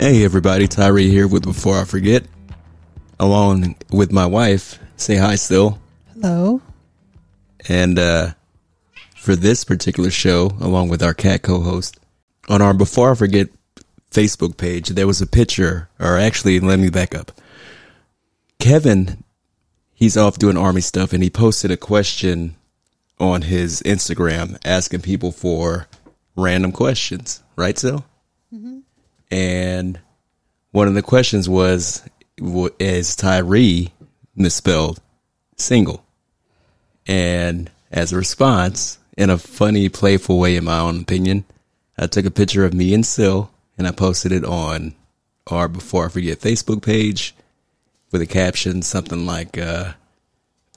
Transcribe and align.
Hey 0.00 0.22
everybody, 0.22 0.68
Tyree 0.68 1.10
here 1.10 1.26
with 1.26 1.42
Before 1.42 1.76
I 1.80 1.84
Forget, 1.84 2.24
along 3.18 3.74
with 3.90 4.12
my 4.12 4.26
wife. 4.26 4.78
Say 4.96 5.16
hi 5.16 5.34
Sil. 5.34 5.82
Hello. 6.14 6.62
And 7.68 7.98
uh, 7.98 8.28
for 9.16 9.34
this 9.34 9.64
particular 9.64 10.12
show, 10.12 10.52
along 10.60 10.88
with 10.88 11.02
our 11.02 11.14
cat 11.14 11.42
co-host, 11.42 11.98
on 12.48 12.62
our 12.62 12.74
Before 12.74 13.10
I 13.10 13.14
Forget 13.16 13.48
Facebook 14.12 14.56
page, 14.56 14.90
there 14.90 15.08
was 15.08 15.20
a 15.20 15.26
picture, 15.26 15.88
or 15.98 16.16
actually, 16.16 16.60
let 16.60 16.78
me 16.78 16.90
back 16.90 17.12
up. 17.12 17.32
Kevin, 18.60 19.24
he's 19.94 20.16
off 20.16 20.38
doing 20.38 20.56
army 20.56 20.80
stuff, 20.80 21.12
and 21.12 21.24
he 21.24 21.28
posted 21.28 21.72
a 21.72 21.76
question 21.76 22.54
on 23.18 23.42
his 23.42 23.82
Instagram 23.82 24.58
asking 24.64 25.00
people 25.00 25.32
for 25.32 25.88
random 26.36 26.70
questions, 26.70 27.42
right, 27.56 27.76
Sil? 27.76 28.06
And 29.30 29.98
one 30.70 30.88
of 30.88 30.94
the 30.94 31.02
questions 31.02 31.48
was 31.48 32.02
is 32.78 33.16
Tyree 33.16 33.92
misspelled 34.36 35.00
single? 35.56 36.04
And 37.06 37.70
as 37.90 38.12
a 38.12 38.16
response 38.16 38.98
in 39.16 39.30
a 39.30 39.38
funny 39.38 39.88
playful 39.88 40.38
way 40.38 40.56
in 40.56 40.64
my 40.64 40.78
own 40.78 41.00
opinion 41.00 41.44
I 41.98 42.06
took 42.06 42.24
a 42.24 42.30
picture 42.30 42.64
of 42.64 42.74
me 42.74 42.94
and 42.94 43.04
Sil 43.04 43.50
and 43.76 43.86
I 43.88 43.90
posted 43.90 44.30
it 44.30 44.44
on 44.44 44.94
our 45.46 45.68
before 45.68 46.06
I 46.06 46.10
forget 46.10 46.40
Facebook 46.40 46.82
page 46.82 47.34
with 48.12 48.22
a 48.22 48.26
caption 48.26 48.82
something 48.82 49.26
like 49.26 49.58
uh 49.58 49.94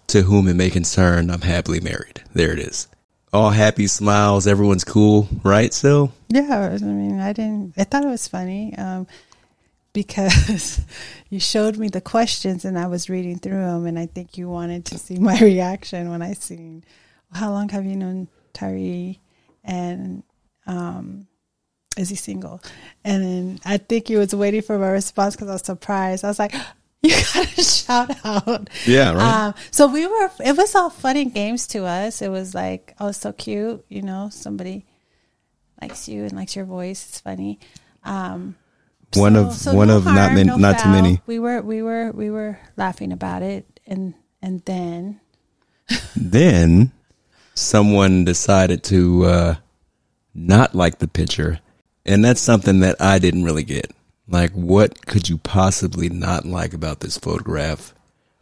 to 0.08 0.24
whom 0.24 0.48
it 0.48 0.56
may 0.56 0.70
concern 0.70 1.30
I'm 1.30 1.42
happily 1.42 1.80
married. 1.80 2.24
There 2.34 2.52
it 2.52 2.60
is 2.60 2.88
all 3.34 3.50
happy 3.50 3.88
smiles 3.88 4.48
everyone's 4.48 4.84
cool 4.84 5.28
right 5.44 5.74
Sil 5.74 6.12
Yeah, 6.28 6.78
I 6.82 6.84
mean, 6.84 7.20
I 7.20 7.34
didn't. 7.34 7.74
I 7.78 7.84
thought 7.84 8.04
it 8.04 8.10
was 8.10 8.28
funny 8.28 8.76
um, 8.78 9.08
because 9.94 10.82
you 11.30 11.40
showed 11.40 11.78
me 11.78 11.90
the 11.90 12.02
questions 12.02 12.66
and 12.66 12.78
I 12.78 12.88
was 12.88 13.10
reading 13.10 13.40
through 13.40 13.62
them, 13.62 13.86
and 13.86 13.98
I 14.00 14.06
think 14.06 14.38
you 14.38 14.50
wanted 14.50 14.86
to 14.86 14.98
see 14.98 15.18
my 15.18 15.40
reaction 15.42 16.10
when 16.10 16.22
I 16.22 16.34
seen 16.34 16.84
how 17.34 17.52
long 17.52 17.70
have 17.70 17.86
you 17.86 17.96
known 17.96 18.28
Tyree 18.54 19.20
and 19.64 20.24
um, 20.68 21.28
is 21.98 22.10
he 22.10 22.16
single? 22.16 22.62
And 23.06 23.24
then 23.24 23.60
I 23.64 23.78
think 23.78 24.10
you 24.10 24.18
was 24.18 24.36
waiting 24.36 24.62
for 24.62 24.78
my 24.78 24.90
response 24.90 25.36
because 25.36 25.50
I 25.50 25.54
was 25.54 25.62
surprised. 25.62 26.26
I 26.26 26.28
was 26.28 26.40
like. 26.40 26.54
You 27.04 27.16
got 27.34 27.58
a 27.58 27.64
shout 27.64 28.16
out. 28.24 28.70
Yeah, 28.86 29.14
right. 29.14 29.46
Um, 29.48 29.54
so 29.72 29.88
we 29.88 30.06
were, 30.06 30.30
it 30.46 30.56
was 30.56 30.76
all 30.76 30.92
fun 30.92 31.18
and 31.18 31.34
games 31.34 31.66
to 31.68 31.86
us. 31.86 32.22
It 32.22 32.30
was 32.30 32.54
like, 32.54 32.94
oh, 33.00 33.12
so 33.12 33.34
cute. 33.34 33.84
You 33.90 34.04
know, 34.04 34.30
somebody 34.32 34.86
likes 35.82 36.08
you 36.08 36.24
and 36.24 36.34
likes 36.34 36.56
your 36.56 36.66
voice. 36.66 37.04
It's 37.10 37.20
funny. 37.20 37.60
Um, 38.04 38.56
One 39.16 39.34
so- 39.34 39.46
of 39.48 39.54
so 39.54 39.74
one 39.74 39.88
no 39.88 39.98
of 39.98 40.06
not 40.06 40.34
many, 40.34 40.44
no 40.44 40.58
not 40.58 40.78
too 40.80 40.90
many. 40.90 41.22
We 41.26 41.40
were 41.40 41.62
we 41.62 41.82
were 41.82 42.12
we 42.12 42.30
were 42.30 42.60
laughing 42.78 43.12
about 43.12 43.42
it, 43.42 43.66
and 43.88 44.14
and 44.42 44.62
then 44.66 45.20
Then 46.16 46.92
someone 47.56 48.26
decided 48.26 48.84
to 48.86 49.26
uh, 49.26 49.56
not 50.34 50.76
like 50.76 51.00
the 51.00 51.08
picture, 51.08 51.60
and 52.06 52.24
that's 52.24 52.42
something 52.42 52.82
that 52.82 53.02
I 53.02 53.20
didn't 53.20 53.44
really 53.44 53.64
get. 53.64 53.92
Like, 54.28 54.52
what 54.52 55.06
could 55.06 55.30
you 55.30 55.38
possibly 55.38 56.10
not 56.10 56.46
like 56.46 56.74
about 56.74 57.00
this 57.02 57.18
photograph? 57.18 57.94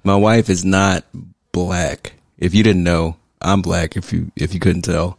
My 0.04 0.16
wife 0.16 0.50
is 0.50 0.64
not 0.64 1.04
black. 1.52 2.14
If 2.38 2.54
you 2.54 2.64
didn't 2.64 2.84
know, 2.84 3.18
I'm 3.42 3.62
black. 3.62 3.96
If 3.96 4.14
you 4.14 4.32
if 4.36 4.54
you 4.54 4.60
couldn't 4.60 4.84
tell, 4.84 5.18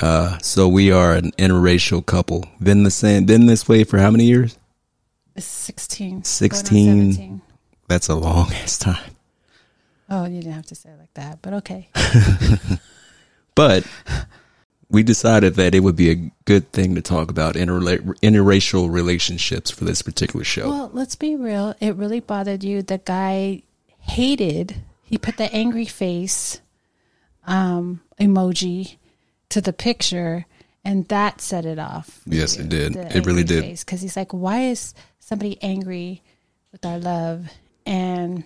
uh, 0.00 0.38
so 0.38 0.68
we 0.68 0.90
are 0.90 1.14
an 1.14 1.32
interracial 1.32 2.04
couple. 2.04 2.44
Been 2.62 2.82
the 2.82 2.90
same, 2.90 3.24
been 3.24 3.46
this 3.46 3.68
way 3.68 3.84
for 3.84 3.98
how 3.98 4.10
many 4.10 4.24
years? 4.24 4.58
sixteen. 5.36 6.22
16. 6.22 7.40
That's 7.88 8.08
a 8.08 8.14
long 8.14 8.52
ass 8.52 8.78
time. 8.78 9.10
Oh, 10.08 10.26
you 10.26 10.40
didn't 10.40 10.52
have 10.52 10.66
to 10.66 10.74
say 10.74 10.90
it 10.90 10.98
like 10.98 11.14
that, 11.14 11.40
but 11.42 11.54
okay. 11.54 11.88
But 13.54 13.86
we 14.90 15.02
decided 15.02 15.54
that 15.54 15.74
it 15.74 15.80
would 15.80 15.96
be 15.96 16.10
a 16.10 16.30
good 16.44 16.70
thing 16.72 16.94
to 16.94 17.02
talk 17.02 17.30
about 17.30 17.54
interla- 17.54 18.00
interracial 18.20 18.90
relationships 18.90 19.70
for 19.70 19.84
this 19.84 20.02
particular 20.02 20.44
show. 20.44 20.68
Well, 20.68 20.90
let's 20.92 21.16
be 21.16 21.36
real. 21.36 21.74
It 21.80 21.96
really 21.96 22.20
bothered 22.20 22.64
you. 22.64 22.82
The 22.82 22.98
guy 22.98 23.62
hated. 23.98 24.76
He 25.02 25.18
put 25.18 25.36
the 25.36 25.52
angry 25.54 25.86
face 25.86 26.60
um, 27.46 28.00
emoji 28.20 28.96
to 29.50 29.60
the 29.60 29.72
picture, 29.72 30.46
and 30.84 31.06
that 31.08 31.40
set 31.40 31.64
it 31.64 31.78
off. 31.78 32.20
Yes, 32.26 32.56
you, 32.56 32.64
it 32.64 32.68
did. 32.68 32.96
It 32.96 33.26
really 33.26 33.44
did. 33.44 33.78
Because 33.78 34.00
he's 34.00 34.16
like, 34.16 34.32
"Why 34.32 34.62
is 34.62 34.94
somebody 35.20 35.58
angry 35.62 36.22
with 36.72 36.84
our 36.84 36.98
love?" 36.98 37.48
And 37.86 38.44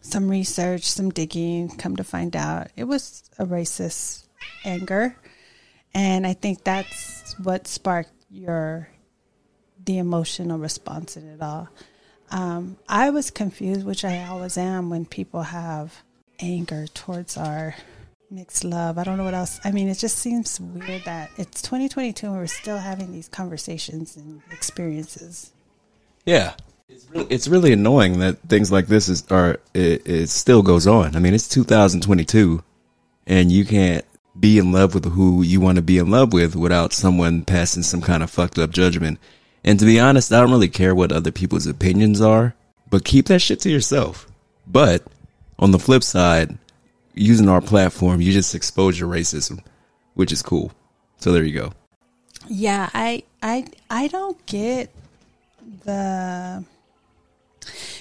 some 0.00 0.28
research, 0.28 0.84
some 0.84 1.10
digging, 1.10 1.68
come 1.76 1.96
to 1.96 2.04
find 2.04 2.36
out 2.36 2.68
it 2.76 2.84
was 2.84 3.24
a 3.38 3.44
racist 3.44 4.25
anger, 4.64 5.16
and 5.94 6.26
I 6.26 6.32
think 6.32 6.64
that's 6.64 7.34
what 7.38 7.66
sparked 7.66 8.12
your 8.30 8.88
the 9.84 9.98
emotional 9.98 10.58
response 10.58 11.16
in 11.16 11.28
it 11.28 11.40
all. 11.40 11.68
Um, 12.30 12.76
I 12.88 13.10
was 13.10 13.30
confused, 13.30 13.86
which 13.86 14.04
I 14.04 14.24
always 14.24 14.58
am 14.58 14.90
when 14.90 15.06
people 15.06 15.42
have 15.42 16.02
anger 16.40 16.86
towards 16.88 17.36
our 17.36 17.76
mixed 18.30 18.64
love. 18.64 18.98
I 18.98 19.04
don't 19.04 19.16
know 19.16 19.24
what 19.24 19.34
else. 19.34 19.60
I 19.64 19.70
mean, 19.70 19.88
it 19.88 19.98
just 19.98 20.18
seems 20.18 20.60
weird 20.60 21.04
that 21.04 21.30
it's 21.38 21.62
2022 21.62 22.26
and 22.26 22.36
we're 22.36 22.46
still 22.46 22.78
having 22.78 23.12
these 23.12 23.28
conversations 23.28 24.16
and 24.16 24.42
experiences. 24.50 25.52
yeah. 26.24 26.54
It's 26.88 27.10
really, 27.10 27.26
it's 27.30 27.48
really 27.48 27.72
annoying 27.72 28.20
that 28.20 28.38
things 28.42 28.70
like 28.70 28.86
this 28.86 29.08
is 29.08 29.26
are 29.28 29.58
it, 29.74 30.06
it 30.06 30.28
still 30.28 30.62
goes 30.62 30.86
on. 30.86 31.16
I 31.16 31.18
mean, 31.18 31.34
it's 31.34 31.48
2022 31.48 32.62
and 33.26 33.50
you 33.50 33.64
can't 33.64 34.04
be 34.38 34.58
in 34.58 34.72
love 34.72 34.94
with 34.94 35.04
who 35.12 35.42
you 35.42 35.60
want 35.60 35.76
to 35.76 35.82
be 35.82 35.98
in 35.98 36.10
love 36.10 36.32
with 36.32 36.54
without 36.56 36.92
someone 36.92 37.42
passing 37.44 37.82
some 37.82 38.02
kind 38.02 38.22
of 38.22 38.30
fucked 38.30 38.58
up 38.58 38.70
judgment. 38.70 39.18
And 39.64 39.78
to 39.78 39.84
be 39.84 39.98
honest, 39.98 40.32
I 40.32 40.40
don't 40.40 40.50
really 40.50 40.68
care 40.68 40.94
what 40.94 41.12
other 41.12 41.32
people's 41.32 41.66
opinions 41.66 42.20
are, 42.20 42.54
but 42.90 43.04
keep 43.04 43.26
that 43.26 43.40
shit 43.40 43.60
to 43.60 43.70
yourself. 43.70 44.26
But 44.66 45.02
on 45.58 45.70
the 45.70 45.78
flip 45.78 46.02
side, 46.02 46.58
using 47.14 47.48
our 47.48 47.60
platform, 47.60 48.20
you 48.20 48.32
just 48.32 48.54
expose 48.54 48.98
your 49.00 49.08
racism, 49.08 49.60
which 50.14 50.32
is 50.32 50.42
cool. 50.42 50.72
So 51.18 51.32
there 51.32 51.44
you 51.44 51.58
go. 51.58 51.72
Yeah, 52.48 52.90
I 52.94 53.24
I 53.42 53.66
I 53.90 54.08
don't 54.08 54.44
get 54.46 54.94
the 55.84 56.64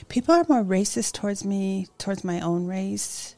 people 0.10 0.36
are 0.36 0.46
more 0.48 0.64
racist 0.64 1.14
towards 1.14 1.44
me, 1.44 1.88
towards 1.98 2.24
my 2.24 2.42
own 2.42 2.68
race 2.68 3.35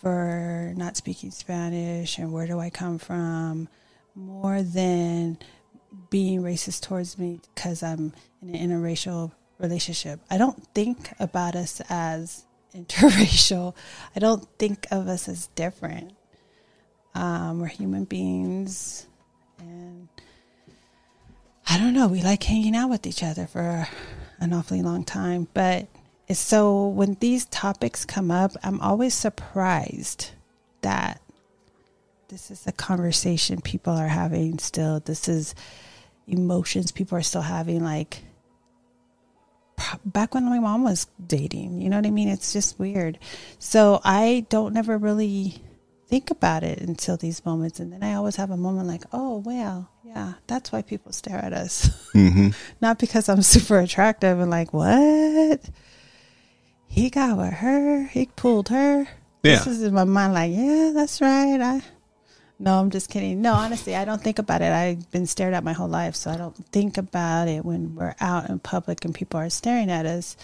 for 0.00 0.72
not 0.76 0.96
speaking 0.96 1.30
Spanish 1.30 2.18
and 2.18 2.32
where 2.32 2.46
do 2.46 2.58
I 2.58 2.70
come 2.70 2.98
from 2.98 3.68
more 4.14 4.62
than 4.62 5.38
being 6.10 6.42
racist 6.42 6.82
towards 6.82 7.18
me 7.18 7.40
because 7.54 7.82
I'm 7.82 8.12
in 8.42 8.54
an 8.54 8.70
interracial 8.70 9.32
relationship. 9.58 10.20
I 10.30 10.38
don't 10.38 10.62
think 10.74 11.10
about 11.18 11.56
us 11.56 11.80
as 11.88 12.44
interracial. 12.74 13.74
I 14.14 14.20
don't 14.20 14.46
think 14.58 14.86
of 14.90 15.08
us 15.08 15.28
as 15.28 15.48
different. 15.48 16.14
Um, 17.14 17.60
we're 17.60 17.68
human 17.68 18.04
beings 18.04 19.06
and 19.58 20.08
I 21.68 21.78
don't 21.78 21.94
know. 21.94 22.08
We 22.08 22.22
like 22.22 22.42
hanging 22.42 22.76
out 22.76 22.90
with 22.90 23.06
each 23.06 23.22
other 23.22 23.46
for 23.46 23.88
an 24.38 24.52
awfully 24.52 24.82
long 24.82 25.04
time, 25.04 25.48
but 25.54 25.88
so 26.32 26.88
when 26.88 27.14
these 27.20 27.44
topics 27.46 28.04
come 28.04 28.30
up, 28.30 28.52
I'm 28.62 28.80
always 28.80 29.14
surprised 29.14 30.30
that 30.82 31.20
this 32.28 32.50
is 32.50 32.66
a 32.66 32.72
conversation 32.72 33.60
people 33.60 33.92
are 33.92 34.08
having 34.08 34.58
still. 34.58 35.00
This 35.00 35.28
is 35.28 35.54
emotions 36.26 36.90
people 36.90 37.16
are 37.16 37.22
still 37.22 37.42
having. 37.42 37.82
Like 37.82 38.22
back 40.04 40.34
when 40.34 40.44
my 40.46 40.58
mom 40.58 40.84
was 40.84 41.06
dating, 41.24 41.80
you 41.80 41.88
know 41.88 41.96
what 41.96 42.06
I 42.06 42.10
mean? 42.10 42.28
It's 42.28 42.52
just 42.52 42.78
weird. 42.78 43.18
So 43.58 44.00
I 44.04 44.46
don't 44.48 44.74
never 44.74 44.98
really 44.98 45.62
think 46.08 46.30
about 46.30 46.62
it 46.62 46.80
until 46.80 47.16
these 47.16 47.44
moments, 47.44 47.80
and 47.80 47.92
then 47.92 48.02
I 48.02 48.14
always 48.14 48.36
have 48.36 48.50
a 48.50 48.56
moment 48.56 48.88
like, 48.88 49.04
oh 49.12 49.38
well, 49.38 49.90
yeah, 50.04 50.34
that's 50.46 50.72
why 50.72 50.82
people 50.82 51.12
stare 51.12 51.38
at 51.38 51.52
us. 51.52 52.10
Mm-hmm. 52.12 52.50
Not 52.80 52.98
because 52.98 53.28
I'm 53.28 53.42
super 53.42 53.78
attractive 53.78 54.40
and 54.40 54.50
like, 54.50 54.72
what? 54.72 55.60
He 56.88 57.10
got 57.10 57.36
with 57.36 57.54
her. 57.54 58.06
He 58.06 58.26
pulled 58.36 58.68
her. 58.70 59.06
Yeah. 59.42 59.58
This 59.58 59.66
is 59.66 59.82
in 59.82 59.94
my 59.94 60.04
mind 60.04 60.34
like, 60.34 60.52
yeah, 60.52 60.92
that's 60.94 61.20
right. 61.20 61.60
I 61.60 61.82
No, 62.58 62.80
I'm 62.80 62.90
just 62.90 63.10
kidding. 63.10 63.42
No, 63.42 63.52
honestly, 63.52 63.94
I 63.94 64.04
don't 64.04 64.22
think 64.22 64.38
about 64.38 64.62
it. 64.62 64.72
I've 64.72 65.10
been 65.10 65.26
stared 65.26 65.54
at 65.54 65.64
my 65.64 65.72
whole 65.72 65.88
life, 65.88 66.16
so 66.16 66.30
I 66.30 66.36
don't 66.36 66.56
think 66.72 66.98
about 66.98 67.48
it 67.48 67.64
when 67.64 67.94
we're 67.94 68.14
out 68.20 68.48
in 68.48 68.58
public 68.58 69.04
and 69.04 69.14
people 69.14 69.38
are 69.38 69.50
staring 69.50 69.90
at 69.90 70.06
us. 70.06 70.36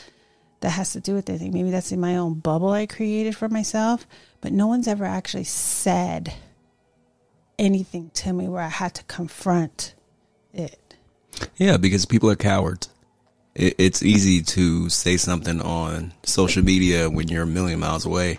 That 0.60 0.70
has 0.70 0.92
to 0.92 1.00
do 1.00 1.14
with 1.14 1.28
anything. 1.28 1.52
Maybe 1.52 1.70
that's 1.70 1.90
in 1.90 1.98
my 1.98 2.16
own 2.16 2.34
bubble 2.34 2.70
I 2.70 2.86
created 2.86 3.36
for 3.36 3.48
myself, 3.48 4.06
but 4.40 4.52
no 4.52 4.68
one's 4.68 4.86
ever 4.86 5.04
actually 5.04 5.42
said 5.42 6.34
anything 7.58 8.10
to 8.14 8.32
me 8.32 8.48
where 8.48 8.62
I 8.62 8.68
had 8.68 8.94
to 8.94 9.04
confront 9.04 9.94
it. 10.52 10.94
Yeah, 11.56 11.78
because 11.78 12.06
people 12.06 12.30
are 12.30 12.36
cowards. 12.36 12.91
It, 13.54 13.74
it's 13.78 14.02
easy 14.02 14.42
to 14.42 14.88
say 14.88 15.16
something 15.16 15.60
on 15.60 16.12
social 16.22 16.64
media 16.64 17.10
when 17.10 17.28
you're 17.28 17.44
a 17.44 17.46
million 17.46 17.80
miles 17.80 18.06
away. 18.06 18.38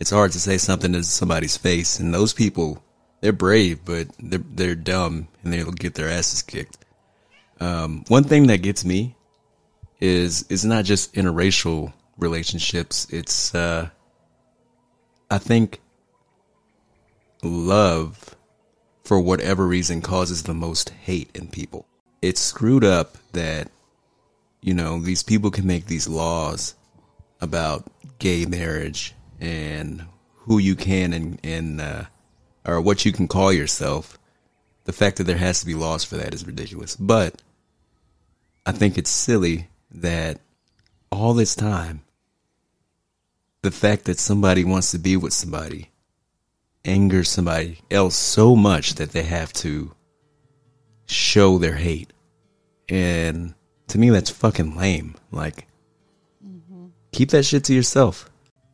It's 0.00 0.10
hard 0.10 0.32
to 0.32 0.40
say 0.40 0.58
something 0.58 0.92
to 0.92 1.04
somebody's 1.04 1.56
face, 1.56 2.00
and 2.00 2.12
those 2.12 2.32
people, 2.32 2.82
they're 3.20 3.32
brave, 3.32 3.84
but 3.84 4.08
they're 4.18 4.40
they're 4.40 4.74
dumb, 4.74 5.28
and 5.42 5.52
they'll 5.52 5.70
get 5.70 5.94
their 5.94 6.08
asses 6.08 6.42
kicked. 6.42 6.78
Um, 7.60 8.04
one 8.08 8.24
thing 8.24 8.48
that 8.48 8.62
gets 8.62 8.84
me 8.84 9.14
is 10.00 10.44
it's 10.50 10.64
not 10.64 10.84
just 10.84 11.14
interracial 11.14 11.92
relationships. 12.18 13.06
It's 13.10 13.54
uh, 13.54 13.90
I 15.30 15.38
think 15.38 15.80
love 17.42 18.36
for 19.04 19.20
whatever 19.20 19.66
reason 19.66 20.00
causes 20.00 20.42
the 20.42 20.54
most 20.54 20.90
hate 20.90 21.30
in 21.34 21.48
people. 21.48 21.86
It's 22.20 22.40
screwed 22.40 22.84
up 22.84 23.16
that 23.32 23.70
you 24.62 24.72
know 24.72 25.00
these 25.00 25.22
people 25.22 25.50
can 25.50 25.66
make 25.66 25.86
these 25.86 26.08
laws 26.08 26.74
about 27.40 27.90
gay 28.18 28.46
marriage 28.46 29.14
and 29.40 30.06
who 30.34 30.58
you 30.58 30.76
can 30.76 31.12
and 31.12 31.40
and 31.44 31.80
uh, 31.80 32.04
or 32.64 32.80
what 32.80 33.04
you 33.04 33.12
can 33.12 33.28
call 33.28 33.52
yourself. 33.52 34.18
The 34.84 34.92
fact 34.92 35.18
that 35.18 35.24
there 35.24 35.36
has 35.36 35.60
to 35.60 35.66
be 35.66 35.74
laws 35.74 36.04
for 36.04 36.16
that 36.16 36.34
is 36.34 36.46
ridiculous. 36.46 36.96
But 36.96 37.42
I 38.64 38.72
think 38.72 38.98
it's 38.98 39.10
silly 39.10 39.68
that 39.92 40.40
all 41.10 41.34
this 41.34 41.54
time, 41.54 42.02
the 43.62 43.70
fact 43.70 44.06
that 44.06 44.18
somebody 44.18 44.64
wants 44.64 44.90
to 44.92 44.98
be 44.98 45.16
with 45.16 45.32
somebody 45.32 45.90
angers 46.84 47.28
somebody 47.28 47.78
else 47.90 48.16
so 48.16 48.56
much 48.56 48.94
that 48.94 49.12
they 49.12 49.22
have 49.22 49.52
to 49.52 49.94
show 51.06 51.58
their 51.58 51.74
hate. 51.74 52.12
And 52.88 53.54
to 53.92 53.98
me, 53.98 54.08
that's 54.08 54.30
fucking 54.30 54.74
lame. 54.74 55.14
Like, 55.30 55.66
mm-hmm. 56.44 56.86
keep 57.12 57.30
that 57.30 57.44
shit 57.44 57.64
to 57.64 57.74
yourself. 57.74 58.30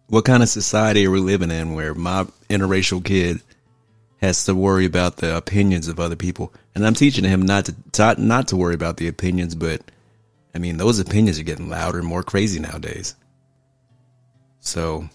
What 0.07 0.25
kind 0.25 0.45
of 0.45 0.49
society 0.49 1.07
are 1.07 1.11
we 1.11 1.19
living 1.19 1.51
in 1.51 1.75
where 1.75 1.93
my 1.93 2.27
interracial 2.49 3.05
kid 3.05 3.43
has 4.21 4.45
to 4.45 4.55
worry 4.55 4.87
about 4.87 5.17
the 5.17 5.37
opinions 5.37 5.89
of 5.89 5.99
other 5.99 6.15
people? 6.15 6.55
And 6.73 6.87
I'm 6.87 6.95
teaching 6.95 7.25
him 7.25 7.43
not 7.43 7.65
to, 7.65 7.75
to 7.93 8.15
not 8.21 8.49
to 8.49 8.57
worry 8.57 8.75
about 8.75 8.99
the 8.99 9.09
opinions, 9.09 9.57
but 9.57 9.83
I 10.55 10.59
mean, 10.59 10.77
those 10.77 11.01
opinions 11.01 11.41
are 11.41 11.45
getting 11.45 11.69
louder 11.69 11.99
and 11.99 12.07
more 12.07 12.23
crazy 12.23 12.61
nowadays. 12.61 13.17
So, 14.61 15.09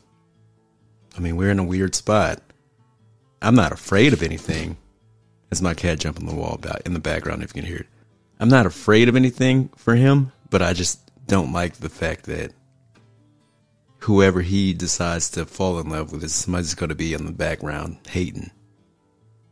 I 1.16 1.22
mean, 1.22 1.38
we're 1.38 1.52
in 1.52 1.60
a 1.60 1.64
weird 1.64 1.96
spot. 1.96 2.42
I'm 3.42 3.56
not 3.56 3.72
afraid 3.72 4.12
of 4.12 4.22
anything. 4.22 4.76
That's 5.50 5.62
my 5.62 5.74
cat 5.74 6.00
jumping 6.00 6.26
the 6.26 6.36
wall 6.36 6.56
about 6.56 6.82
in 6.82 6.94
the 6.94 7.00
background 7.00 7.42
if 7.42 7.56
you 7.56 7.62
can 7.62 7.70
hear 7.70 7.80
it. 7.80 7.88
I'm 8.40 8.50
not 8.50 8.66
afraid 8.66 9.10
of 9.10 9.16
anything 9.16 9.70
for 9.78 9.96
him, 9.96 10.32
but 10.50 10.62
I 10.62 10.74
just 10.74 11.00
don't 11.28 11.54
like 11.54 11.76
the 11.76 11.90
fact 11.90 12.26
that 12.26 12.52
whoever 14.00 14.42
he 14.42 14.74
decides 14.74 15.32
to 15.32 15.46
fall 15.46 15.80
in 15.80 15.90
love 15.90 16.12
with 16.12 16.24
is 16.24 16.34
somebody's 16.34 16.76
going 16.76 16.90
to 16.90 16.96
be 16.96 17.14
in 17.14 17.26
the 17.26 17.32
background 17.32 17.98
hating. 18.08 18.52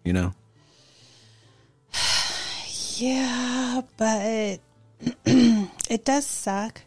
You 0.04 0.14
know? 0.14 0.34
Yeah, 2.98 3.82
but 3.98 4.60
it 5.26 6.06
does 6.06 6.28
suck. 6.28 6.82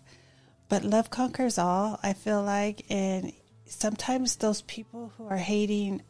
But 0.69 0.85
love 0.85 1.11
conquers 1.11 1.59
all, 1.59 1.99
I 2.05 2.13
feel 2.13 2.41
like. 2.41 2.87
And 2.89 3.33
sometimes 3.67 4.37
those 4.37 4.63
people 4.63 5.11
who 5.17 5.27
are 5.27 5.39
hating 5.39 6.03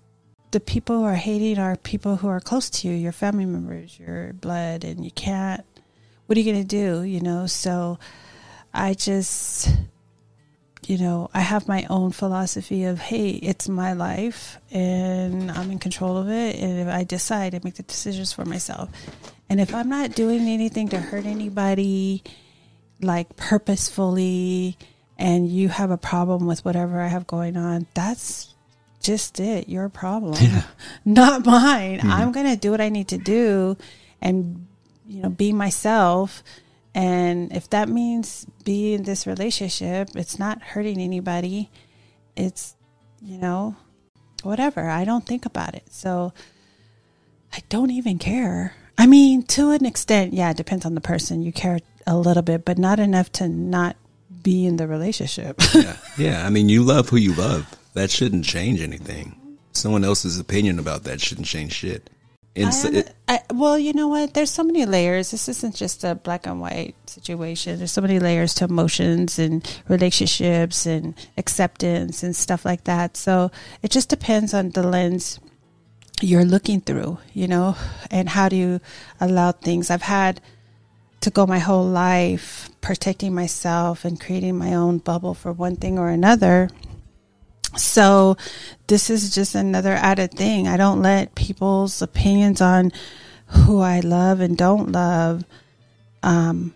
the 0.55 0.61
people 0.61 1.01
who 1.01 1.05
are 1.05 1.17
hating 1.17 1.59
are 1.59 1.75
people 1.75 2.15
who 2.15 2.29
are 2.29 2.39
close 2.39 2.71
to 2.71 2.89
you, 2.89 2.95
your 2.95 3.11
family 3.11 3.45
members, 3.45 3.99
your 3.99 4.33
blood, 4.35 4.85
and 4.85 5.05
you 5.05 5.11
can't. 5.11 5.65
What 6.35 6.39
are 6.39 6.43
you 6.43 6.53
going 6.53 6.67
to 6.67 6.69
do? 6.69 7.03
You 7.05 7.21
know, 7.21 7.47
so 7.47 8.01
I 8.73 8.95
just, 8.95 9.69
you 10.85 10.99
know, 10.99 11.31
I 11.33 11.39
have 11.39 11.69
my 11.69 11.87
own 11.89 12.11
philosophy 12.11 12.83
of, 12.87 12.99
hey, 12.99 13.31
it's 13.31 13.69
my 13.69 13.93
life 13.93 14.59
and 14.73 15.49
I'm 15.53 15.71
in 15.71 15.79
control 15.79 16.17
of 16.17 16.29
it. 16.29 16.57
And 16.57 16.81
if 16.81 16.89
I 16.89 17.05
decide, 17.05 17.55
I 17.55 17.61
make 17.63 17.75
the 17.75 17.85
decisions 17.85 18.33
for 18.33 18.45
myself. 18.45 18.91
And 19.49 19.61
if 19.61 19.73
I'm 19.73 19.89
not 19.89 20.17
doing 20.17 20.49
anything 20.49 20.89
to 20.89 20.99
hurt 20.99 21.25
anybody, 21.25 22.25
like 23.01 23.37
purposefully, 23.37 24.77
and 25.17 25.49
you 25.49 25.69
have 25.69 25.93
a 25.93 25.97
problem 25.97 26.49
with 26.49 26.65
whatever 26.65 27.01
I 27.01 27.07
have 27.07 27.29
going 27.29 27.57
on, 27.57 27.87
that's 27.95 28.53
just 29.01 29.39
it. 29.39 29.69
Your 29.69 29.89
problem, 29.89 30.35
yeah. 30.43 30.65
not 31.05 31.47
mine. 31.47 32.01
Mm-hmm. 32.01 32.11
I'm 32.11 32.33
going 32.33 32.47
to 32.47 32.57
do 32.57 32.73
what 32.73 32.81
I 32.81 32.89
need 32.89 33.07
to 33.07 33.19
do 33.19 33.77
and, 34.21 34.67
you 35.07 35.23
know, 35.23 35.29
be 35.29 35.53
myself. 35.53 36.43
And 36.95 37.53
if 37.53 37.69
that 37.71 37.89
means 37.89 38.47
be 38.65 38.95
in 38.95 39.03
this 39.03 39.27
relationship, 39.27 40.11
it's 40.15 40.39
not 40.39 40.63
hurting 40.63 41.01
anybody. 41.01 41.71
It's, 42.37 42.77
you 43.21 43.39
know, 43.39 43.77
whatever. 44.43 44.89
I 44.89 45.05
don't 45.05 45.27
think 45.27 45.47
about 45.47 45.75
it. 45.75 45.93
So 45.93 46.33
I 47.53 47.61
don't 47.69 47.91
even 47.91 48.19
care. 48.19 48.75
I 48.97 49.07
mean, 49.07 49.43
to 49.45 49.71
an 49.71 49.85
extent, 49.85 50.35
yeah, 50.35 50.51
it 50.51 50.57
depends 50.57 50.87
on 50.87 50.95
the 50.95 51.01
person. 51.01 51.43
You 51.43 51.53
care 51.53 51.81
a 52.07 52.17
little 52.17 52.43
bit, 52.43 52.65
but 52.65 52.79
not 52.79 53.01
enough 53.01 53.33
to 53.33 53.49
not 53.49 53.97
be 54.43 54.67
in 54.67 54.77
the 54.77 54.87
relationship. 54.87 55.61
yeah. 55.75 55.97
Yeah. 56.17 56.47
I 56.47 56.51
mean, 56.51 56.69
you 56.69 56.85
love 56.85 57.09
who 57.09 57.17
you 57.17 57.35
love 57.35 57.75
that 57.95 58.11
shouldn't 58.11 58.45
change 58.45 58.81
anything. 58.81 59.41
Someone 59.73 60.05
else's 60.05 60.39
opinion 60.39 60.79
about 60.79 61.05
that 61.05 61.21
shouldn't 61.21 61.47
change 61.49 61.73
shit. 61.73 62.11
I, 63.27 63.35
I, 63.35 63.41
well, 63.53 63.79
you 63.79 63.93
know 63.93 64.09
what? 64.09 64.35
There's 64.35 64.51
so 64.51 64.63
many 64.63 64.87
layers. 64.87 65.33
This 65.33 65.49
isn't 65.49 65.75
just 65.75 66.05
a 66.05 66.15
black 66.15 66.47
and 66.47 66.61
white 66.61 66.95
situation. 67.07 67.79
There's 67.79 67.91
so 67.91 68.01
many 68.01 68.21
layers 68.21 68.55
to 68.55 68.67
emotions 68.67 69.39
and 69.39 69.67
relationships 69.89 70.87
and 70.87 71.15
acceptance 71.37 72.23
and 72.23 72.37
stuff 72.37 72.65
like 72.65 72.85
that. 72.85 73.17
So 73.17 73.51
it 73.83 73.91
just 73.91 74.09
depends 74.09 74.55
on 74.55 74.71
the 74.71 74.85
lens 74.85 75.41
you're 76.21 76.45
looking 76.45 76.81
through, 76.81 77.19
you 77.33 77.49
know, 77.49 77.77
and 78.11 78.29
how 78.29 78.49
do 78.49 78.57
you 78.57 78.81
allow 79.21 79.53
things. 79.53 79.91
I've 79.91 80.03
had 80.03 80.41
to 81.23 81.31
go 81.31 81.47
my 81.47 81.59
whole 81.59 81.87
life 81.87 82.71
protecting 82.81 83.35
myself 83.35 84.05
and 84.05 84.21
creating 84.21 84.57
my 84.57 84.75
own 84.75 84.99
bubble 84.99 85.35
for 85.35 85.53
one 85.53 85.75
thing 85.75 85.99
or 85.99 86.11
another 86.11 86.71
so 87.77 88.37
this 88.87 89.11
is 89.11 89.35
just 89.35 89.55
another 89.55 89.93
added 89.93 90.33
thing. 90.33 90.69
I 90.69 90.77
don't 90.77 91.03
let 91.03 91.35
people's 91.35 92.03
opinions 92.03 92.61
on 92.61 92.93
who 93.47 93.81
I 93.81 94.01
love 94.01 94.41
and 94.41 94.57
don't 94.57 94.93
love 94.93 95.45
um, 96.23 96.75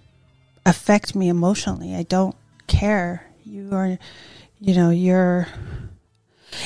affect 0.64 1.14
me 1.14 1.28
emotionally. 1.28 1.94
I 1.94 2.02
don't 2.02 2.36
care. 2.66 3.26
You 3.44 3.70
are, 3.72 3.98
you 4.60 4.74
know, 4.74 4.90
you're. 4.90 5.48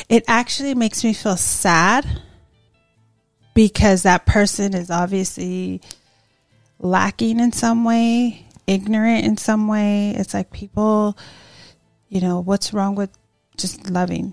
It 0.08 0.24
actually 0.28 0.74
makes 0.74 1.02
me 1.04 1.12
feel 1.12 1.36
sad 1.36 2.06
because 3.54 4.02
that 4.02 4.26
person 4.26 4.74
is 4.74 4.90
obviously 4.90 5.80
lacking 6.78 7.40
in 7.40 7.52
some 7.52 7.84
way, 7.84 8.46
ignorant 8.66 9.24
in 9.24 9.36
some 9.36 9.68
way. 9.68 10.10
It's 10.10 10.34
like 10.34 10.52
people, 10.52 11.16
you 12.08 12.20
know, 12.20 12.40
what's 12.40 12.72
wrong 12.72 12.94
with 12.94 13.10
just 13.56 13.90
loving, 13.90 14.32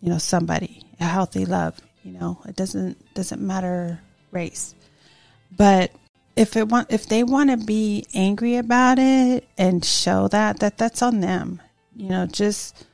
you 0.00 0.10
know, 0.10 0.18
somebody, 0.18 0.82
a 1.00 1.04
healthy 1.04 1.44
love, 1.44 1.80
you 2.02 2.12
know, 2.12 2.38
it 2.46 2.56
doesn't 2.56 3.14
doesn't 3.14 3.40
matter 3.40 4.00
race. 4.30 4.74
But 5.56 5.90
if 6.36 6.56
it 6.56 6.68
want 6.68 6.92
if 6.92 7.06
they 7.06 7.24
want 7.24 7.50
to 7.50 7.56
be 7.56 8.06
angry 8.14 8.56
about 8.56 8.98
it 8.98 9.48
and 9.56 9.84
show 9.84 10.28
that 10.28 10.60
that 10.60 10.78
that's 10.78 11.02
on 11.02 11.20
them. 11.20 11.60
You 11.96 12.10
know, 12.10 12.26
just 12.26 12.86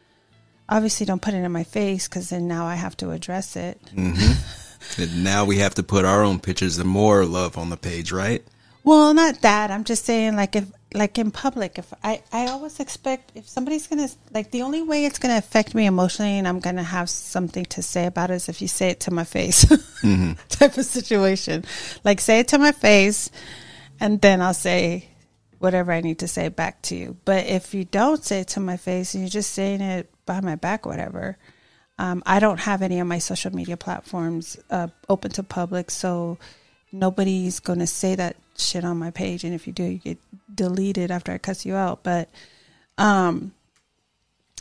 obviously 0.68 1.04
don't 1.04 1.20
put 1.20 1.34
it 1.34 1.38
in 1.38 1.52
my 1.52 1.64
face 1.64 2.06
cuz 2.08 2.30
then 2.30 2.46
now 2.46 2.66
I 2.66 2.76
have 2.76 2.96
to 2.98 3.10
address 3.10 3.56
it. 3.56 3.80
Mm-hmm. 3.94 5.02
and 5.02 5.24
now 5.24 5.44
we 5.44 5.58
have 5.58 5.74
to 5.74 5.82
put 5.82 6.04
our 6.04 6.22
own 6.22 6.38
pictures 6.38 6.78
and 6.78 6.88
more 6.88 7.24
love 7.24 7.58
on 7.58 7.68
the 7.70 7.76
page, 7.76 8.12
right? 8.12 8.44
Well, 8.84 9.12
not 9.14 9.42
that. 9.42 9.70
I'm 9.70 9.84
just 9.84 10.04
saying 10.04 10.36
like 10.36 10.56
if 10.56 10.66
like 10.94 11.18
in 11.18 11.30
public 11.30 11.78
if 11.78 11.92
i 12.02 12.22
i 12.32 12.46
always 12.46 12.80
expect 12.80 13.32
if 13.34 13.48
somebody's 13.48 13.86
gonna 13.86 14.08
like 14.32 14.50
the 14.50 14.62
only 14.62 14.82
way 14.82 15.04
it's 15.04 15.18
gonna 15.18 15.36
affect 15.36 15.74
me 15.74 15.86
emotionally 15.86 16.38
and 16.38 16.46
i'm 16.46 16.60
gonna 16.60 16.82
have 16.82 17.08
something 17.08 17.64
to 17.64 17.82
say 17.82 18.06
about 18.06 18.30
it 18.30 18.34
is 18.34 18.48
if 18.48 18.60
you 18.60 18.68
say 18.68 18.90
it 18.90 19.00
to 19.00 19.10
my 19.10 19.24
face. 19.24 19.64
Mm-hmm. 20.02 20.32
type 20.48 20.76
of 20.78 20.84
situation. 20.84 21.64
Like 22.02 22.20
say 22.20 22.40
it 22.40 22.48
to 22.48 22.58
my 22.58 22.72
face 22.72 23.30
and 24.00 24.20
then 24.20 24.42
i'll 24.42 24.52
say 24.52 25.08
whatever 25.60 25.92
i 25.92 26.00
need 26.00 26.18
to 26.18 26.26
say 26.26 26.48
back 26.48 26.82
to 26.82 26.96
you. 26.96 27.16
But 27.24 27.46
if 27.46 27.72
you 27.72 27.84
don't 27.84 28.24
say 28.24 28.40
it 28.40 28.48
to 28.48 28.60
my 28.60 28.76
face 28.76 29.14
and 29.14 29.22
you're 29.22 29.30
just 29.30 29.52
saying 29.52 29.80
it 29.80 30.12
behind 30.26 30.44
my 30.44 30.56
back 30.56 30.86
whatever 30.86 31.38
um, 31.98 32.22
i 32.26 32.40
don't 32.40 32.58
have 32.58 32.82
any 32.82 32.98
of 32.98 33.06
my 33.06 33.18
social 33.18 33.54
media 33.54 33.76
platforms 33.76 34.58
uh, 34.70 34.88
open 35.08 35.30
to 35.30 35.44
public 35.44 35.90
so 35.90 36.36
nobody's 36.90 37.60
going 37.60 37.78
to 37.78 37.86
say 37.86 38.14
that 38.14 38.36
shit 38.56 38.84
on 38.84 38.98
my 38.98 39.10
page 39.10 39.44
and 39.44 39.54
if 39.54 39.66
you 39.66 39.72
do 39.72 39.84
you 39.84 39.98
get 39.98 40.18
deleted 40.54 41.10
after 41.10 41.32
I 41.32 41.38
cuss 41.38 41.64
you 41.64 41.74
out 41.74 42.02
but 42.02 42.28
um 42.98 43.52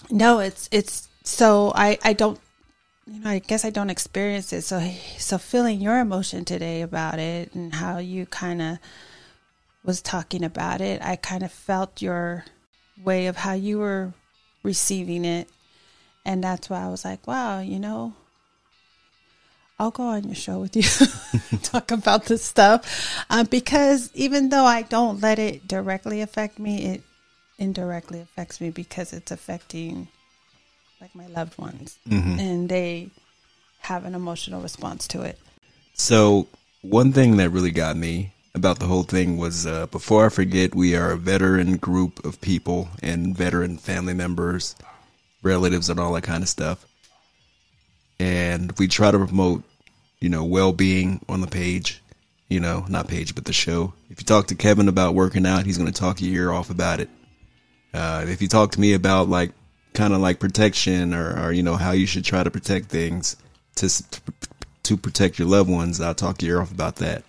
no 0.10 0.40
it's 0.40 0.70
it's 0.72 1.08
so 1.24 1.72
I 1.76 1.98
I 2.04 2.14
don't 2.14 2.40
you 3.06 3.20
know 3.20 3.30
I 3.30 3.40
guess 3.40 3.66
I 3.66 3.70
don't 3.70 3.90
experience 3.90 4.54
it 4.54 4.62
so 4.64 4.82
so 5.18 5.38
feeling 5.38 5.82
your 5.82 6.00
emotion 6.00 6.46
today 6.46 6.82
about 6.82 7.20
it 7.20 7.54
and 7.54 7.74
how 7.74 7.98
you 7.98 8.26
kind 8.26 8.62
of 8.62 8.80
was 9.84 10.02
talking 10.02 10.44
about 10.44 10.82
it, 10.82 11.02
I 11.02 11.16
kind 11.16 11.44
of 11.44 11.52
felt 11.52 12.02
your 12.02 12.46
way 13.04 13.28
of 13.28 13.38
how 13.38 13.54
you 13.54 13.80
were 13.80 14.14
receiving 14.64 15.26
it. 15.26 15.50
And 16.26 16.44
that's 16.44 16.70
why 16.70 16.84
I 16.84 16.90
was 16.90 17.04
like, 17.04 17.26
wow, 17.26 17.60
you 17.60 17.80
know, 17.80 18.14
I'll 19.82 19.90
go 19.90 20.04
on 20.04 20.26
your 20.26 20.36
show 20.36 20.60
with 20.60 20.76
you, 20.76 20.84
talk 21.64 21.90
about 21.90 22.26
this 22.26 22.44
stuff. 22.46 22.86
Um, 23.32 23.48
because 23.48 24.12
even 24.14 24.50
though 24.50 24.64
I 24.66 24.84
don't 24.84 25.20
let 25.22 25.40
it 25.40 25.68
directly 25.68 26.22
affect 26.22 26.60
me, 26.60 26.86
it 26.86 27.02
indirectly 27.58 28.20
affects 28.22 28.62
me 28.62 28.70
because 28.70 29.12
it's 29.12 29.32
affecting 29.32 30.08
like 31.02 31.16
my 31.16 31.26
loved 31.26 31.58
ones 31.58 31.98
Mhm. 32.08 32.40
and 32.40 32.70
they 32.70 33.10
have 33.80 34.06
an 34.06 34.14
emotional 34.14 34.62
response 34.62 35.08
to 35.08 35.24
it. 35.24 35.40
So 35.96 36.48
one 36.84 37.12
thing 37.12 37.38
that 37.38 37.50
really 37.50 37.72
got 37.72 37.98
me 37.98 38.34
about 38.54 38.78
the 38.78 38.86
whole 38.86 39.02
thing 39.02 39.38
was 39.38 39.66
uh, 39.66 39.88
before 39.88 40.28
I 40.28 40.30
forget, 40.30 40.76
we 40.76 40.96
are 40.96 41.10
a 41.12 41.18
veteran 41.18 41.78
group 41.78 42.24
of 42.24 42.40
people 42.40 42.90
and 43.02 43.36
veteran 43.36 43.80
family 43.80 44.14
members, 44.14 44.76
relatives, 45.42 45.90
and 45.90 46.00
all 46.00 46.14
that 46.14 46.22
kind 46.24 46.44
of 46.44 46.50
stuff. 46.50 46.86
And 48.20 48.72
we 48.78 48.88
try 48.88 49.10
to 49.10 49.18
promote, 49.18 49.64
you 50.22 50.30
know, 50.30 50.46
well 50.46 50.72
being 50.72 51.20
on 51.28 51.42
the 51.42 51.48
page. 51.48 52.02
You 52.48 52.60
know, 52.60 52.86
not 52.90 53.08
page, 53.08 53.34
but 53.34 53.46
the 53.46 53.54
show. 53.54 53.94
If 54.10 54.20
you 54.20 54.26
talk 54.26 54.48
to 54.48 54.56
Kevin 54.56 54.90
about 54.90 55.16
working 55.16 55.46
out, 55.46 55.66
he's 55.66 55.78
going 55.78 55.92
to 55.92 55.98
talk 55.98 56.22
your 56.22 56.34
ear 56.34 56.52
off 56.52 56.70
about 56.70 57.00
it. 57.00 57.10
Uh, 57.94 58.26
if 58.28 58.42
you 58.42 58.50
talk 58.50 58.72
to 58.72 58.80
me 58.80 58.94
about 58.94 59.30
like 59.30 59.52
kind 59.94 60.14
of 60.14 60.20
like 60.20 60.40
protection 60.40 61.14
or, 61.14 61.40
or 61.40 61.52
you 61.52 61.64
know 61.64 61.76
how 61.76 61.92
you 61.92 62.06
should 62.06 62.26
try 62.26 62.44
to 62.44 62.52
protect 62.52 62.88
things 62.88 63.36
to 63.76 63.90
to 64.84 64.98
protect 64.98 65.40
your 65.40 65.48
loved 65.48 65.70
ones, 65.70 66.02
I'll 66.02 66.14
talk 66.14 66.42
your 66.42 66.58
ear 66.58 66.62
off 66.62 66.72
about 66.72 66.98
that. 66.98 67.24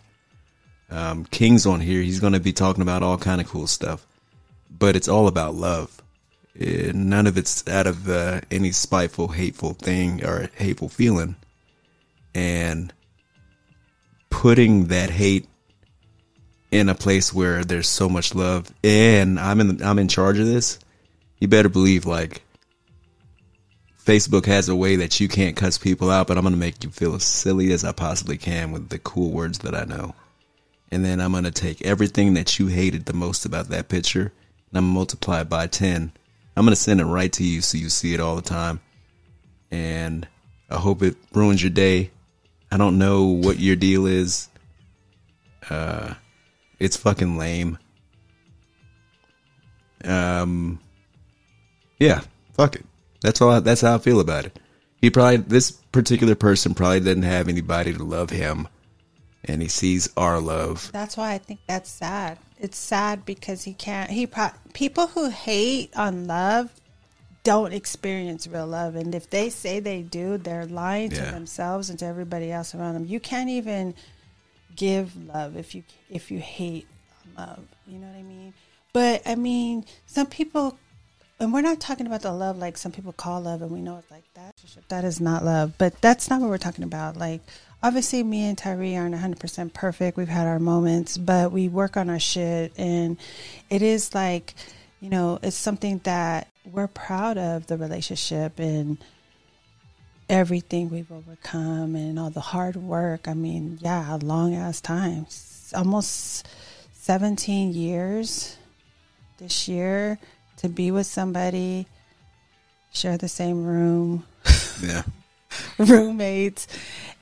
Um, 0.90 1.24
King's 1.26 1.66
on 1.66 1.80
here; 1.80 2.02
he's 2.02 2.20
going 2.20 2.32
to 2.32 2.40
be 2.40 2.52
talking 2.52 2.82
about 2.82 3.02
all 3.02 3.16
kind 3.16 3.40
of 3.40 3.48
cool 3.48 3.66
stuff, 3.66 4.04
but 4.76 4.96
it's 4.96 5.08
all 5.08 5.28
about 5.28 5.54
love. 5.54 6.02
Eh, 6.58 6.92
none 6.94 7.26
of 7.26 7.38
it's 7.38 7.66
out 7.68 7.86
of 7.86 8.08
uh, 8.08 8.40
any 8.50 8.72
spiteful, 8.72 9.28
hateful 9.28 9.74
thing 9.74 10.24
or 10.24 10.50
hateful 10.56 10.88
feeling, 10.88 11.36
and 12.34 12.92
putting 14.30 14.86
that 14.86 15.10
hate 15.10 15.48
in 16.70 16.88
a 16.88 16.94
place 16.94 17.32
where 17.32 17.64
there's 17.64 17.88
so 17.88 18.08
much 18.08 18.34
love, 18.34 18.72
and 18.82 19.38
I'm 19.38 19.60
in 19.60 19.82
I'm 19.82 19.98
in 19.98 20.08
charge 20.08 20.38
of 20.38 20.46
this. 20.46 20.78
You 21.38 21.48
better 21.48 21.68
believe, 21.68 22.06
like 22.06 22.42
Facebook 24.04 24.46
has 24.46 24.68
a 24.68 24.76
way 24.76 24.96
that 24.96 25.20
you 25.20 25.28
can't 25.28 25.56
cuss 25.56 25.78
people 25.78 26.10
out, 26.10 26.26
but 26.26 26.36
I'm 26.36 26.44
going 26.44 26.54
to 26.54 26.58
make 26.58 26.82
you 26.82 26.90
feel 26.90 27.14
as 27.14 27.24
silly 27.24 27.72
as 27.72 27.84
I 27.84 27.92
possibly 27.92 28.38
can 28.38 28.72
with 28.72 28.88
the 28.88 28.98
cool 28.98 29.30
words 29.30 29.58
that 29.60 29.74
I 29.74 29.84
know. 29.84 30.14
And 30.90 31.04
then 31.04 31.20
I'm 31.20 31.32
going 31.32 31.44
to 31.44 31.50
take 31.50 31.82
everything 31.82 32.34
that 32.34 32.58
you 32.58 32.66
hated 32.66 33.06
the 33.06 33.12
most 33.12 33.44
about 33.44 33.68
that 33.68 33.88
picture 33.88 34.32
and 34.72 34.78
I'm 34.78 34.84
going 34.84 34.92
to 34.92 34.94
multiply 34.94 35.40
it 35.42 35.50
by 35.50 35.66
10. 35.66 36.12
I'm 36.56 36.64
going 36.64 36.74
to 36.74 36.80
send 36.80 37.00
it 37.00 37.04
right 37.04 37.30
to 37.34 37.44
you 37.44 37.60
so 37.60 37.76
you 37.76 37.90
see 37.90 38.14
it 38.14 38.20
all 38.20 38.36
the 38.36 38.42
time. 38.42 38.80
And 39.70 40.26
I 40.70 40.76
hope 40.76 41.02
it 41.02 41.16
ruins 41.34 41.62
your 41.62 41.70
day. 41.70 42.10
I 42.72 42.78
don't 42.78 42.96
know 42.96 43.24
what 43.24 43.58
your 43.58 43.76
deal 43.76 44.06
is. 44.06 44.48
Uh, 45.68 46.14
it's 46.78 46.96
fucking 46.96 47.36
lame. 47.36 47.76
Um, 50.02 50.80
yeah, 51.98 52.22
fuck 52.54 52.76
it. 52.76 52.86
That's 53.20 53.42
all. 53.42 53.50
I, 53.50 53.60
that's 53.60 53.82
how 53.82 53.96
I 53.96 53.98
feel 53.98 54.20
about 54.20 54.46
it. 54.46 54.58
He 55.02 55.10
probably 55.10 55.36
this 55.36 55.70
particular 55.70 56.34
person 56.34 56.74
probably 56.74 57.00
doesn't 57.00 57.24
have 57.24 57.48
anybody 57.48 57.92
to 57.92 58.02
love 58.02 58.30
him, 58.30 58.66
and 59.44 59.60
he 59.60 59.68
sees 59.68 60.08
our 60.16 60.40
love. 60.40 60.90
That's 60.94 61.18
why 61.18 61.32
I 61.34 61.38
think 61.38 61.60
that's 61.68 61.90
sad. 61.90 62.38
It's 62.58 62.78
sad 62.78 63.26
because 63.26 63.64
he 63.64 63.74
can't. 63.74 64.10
He 64.10 64.26
pro- 64.26 64.50
people 64.72 65.08
who 65.08 65.28
hate 65.28 65.94
on 65.94 66.26
love 66.26 66.72
don't 67.44 67.72
experience 67.72 68.46
real 68.46 68.66
love, 68.66 68.94
and 68.94 69.14
if 69.14 69.28
they 69.28 69.50
say 69.50 69.80
they 69.80 70.02
do, 70.02 70.38
they're 70.38 70.66
lying 70.66 71.10
to 71.10 71.22
themselves 71.22 71.90
and 71.90 71.98
to 71.98 72.04
everybody 72.04 72.52
else 72.52 72.74
around 72.74 72.94
them. 72.94 73.06
You 73.06 73.20
can't 73.20 73.50
even 73.50 73.94
give 74.76 75.16
love 75.26 75.56
if 75.56 75.74
you 75.74 75.82
if 76.08 76.30
you 76.30 76.38
hate 76.38 76.86
love. 77.36 77.64
You 77.86 77.98
know 77.98 78.06
what 78.06 78.16
I 78.16 78.22
mean? 78.22 78.54
But 78.92 79.22
I 79.26 79.34
mean, 79.34 79.84
some 80.06 80.26
people, 80.26 80.78
and 81.40 81.52
we're 81.52 81.62
not 81.62 81.80
talking 81.80 82.06
about 82.06 82.22
the 82.22 82.32
love 82.32 82.58
like 82.58 82.76
some 82.76 82.92
people 82.92 83.12
call 83.12 83.40
love, 83.40 83.62
and 83.62 83.70
we 83.70 83.80
know 83.80 83.96
it's 83.96 84.10
like 84.10 84.24
that. 84.34 84.54
That 84.88 85.04
is 85.04 85.20
not 85.20 85.44
love, 85.44 85.72
but 85.78 86.00
that's 86.00 86.30
not 86.30 86.40
what 86.40 86.50
we're 86.50 86.58
talking 86.58 86.84
about. 86.84 87.16
Like, 87.16 87.40
obviously, 87.82 88.22
me 88.22 88.44
and 88.44 88.56
Tyree 88.56 88.96
aren't 88.96 89.14
100% 89.14 89.72
perfect. 89.72 90.16
We've 90.16 90.28
had 90.28 90.46
our 90.46 90.60
moments, 90.60 91.18
but 91.18 91.50
we 91.50 91.68
work 91.68 91.96
on 91.96 92.08
our 92.08 92.20
shit, 92.20 92.72
and 92.76 93.16
it 93.68 93.82
is 93.82 94.14
like, 94.14 94.54
you 95.00 95.10
know, 95.10 95.40
it's 95.42 95.56
something 95.56 95.98
that 96.04 96.46
we're 96.64 96.88
proud 96.88 97.38
of 97.38 97.66
the 97.66 97.76
relationship 97.76 98.58
and 98.58 98.98
everything 100.28 100.88
we've 100.90 101.10
overcome 101.10 101.94
and 101.96 102.18
all 102.18 102.30
the 102.30 102.40
hard 102.40 102.76
work. 102.76 103.28
I 103.28 103.34
mean, 103.34 103.78
yeah, 103.80 104.14
a 104.14 104.18
long 104.18 104.54
ass 104.54 104.80
time. 104.80 105.26
Almost 105.74 106.46
17 106.94 107.72
years 107.72 108.56
this 109.38 109.68
year 109.68 110.18
to 110.58 110.68
be 110.68 110.90
with 110.90 111.06
somebody, 111.06 111.86
share 112.92 113.18
the 113.18 113.28
same 113.28 113.64
room, 113.64 114.24
Yeah, 114.82 115.02
roommates. 115.78 116.66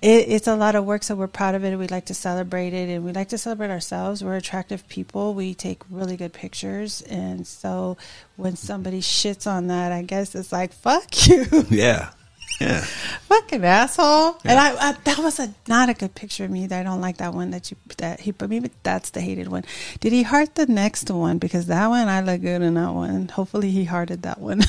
It, 0.03 0.29
it's 0.29 0.47
a 0.47 0.57
lot 0.57 0.75
of 0.75 0.85
work, 0.85 1.03
so 1.03 1.15
we're 1.15 1.27
proud 1.27 1.55
of 1.55 1.65
it. 1.65 1.77
We 1.77 1.87
like 1.87 2.07
to 2.07 2.15
celebrate 2.15 2.73
it, 2.73 2.89
and 2.89 3.05
we 3.05 3.13
like 3.13 3.29
to 3.31 3.39
celebrate 3.39 3.71
ourselves. 3.71 4.25
We're 4.25 4.37
attractive 4.37 4.89
people. 4.89 5.35
We 5.35 5.55
take 5.55 5.83
really 5.91 6.17
good 6.17 6.33
pictures, 6.33 7.03
and 7.03 7.47
so 7.47 7.99
when 8.37 8.57
somebody 8.57 9.01
shits 9.01 9.47
on 9.47 9.67
that, 9.67 9.93
I 9.93 10.03
guess 10.03 10.35
it's 10.35 10.53
like 10.53 10.73
fuck 10.73 11.29
you. 11.29 11.47
yeah, 11.71 12.13
yeah. 12.61 12.81
fucking 13.29 13.65
asshole. 13.65 14.39
And 14.45 14.59
I, 14.59 14.91
I 14.91 14.93
that 15.05 15.19
was 15.19 15.39
a 15.39 15.53
not 15.69 15.89
a 15.89 15.95
good 15.95 16.15
picture 16.15 16.45
of 16.45 16.51
me. 16.51 16.67
That 16.67 16.81
I 16.81 16.83
don't 16.83 17.01
like 17.01 17.19
that 17.19 17.35
one 17.35 17.51
that 17.51 17.71
you 17.71 17.77
that 17.99 18.21
he 18.21 18.33
put 18.33 18.49
me. 18.51 18.61
But 18.61 18.73
that's 18.83 19.11
the 19.11 19.21
hated 19.21 19.49
one. 19.49 19.65
Did 20.01 20.13
he 20.13 20.23
heart 20.23 20.55
the 20.55 20.67
next 20.67 21.11
one? 21.11 21.39
Because 21.39 21.67
that 21.67 21.89
one 21.89 22.09
I 22.09 22.21
look 22.21 22.41
good 22.41 22.63
in 22.63 22.75
that 22.75 22.95
one. 22.95 23.29
Hopefully 23.29 23.71
he 23.71 23.85
hearted 23.85 24.23
that 24.23 24.41
one. 24.41 24.63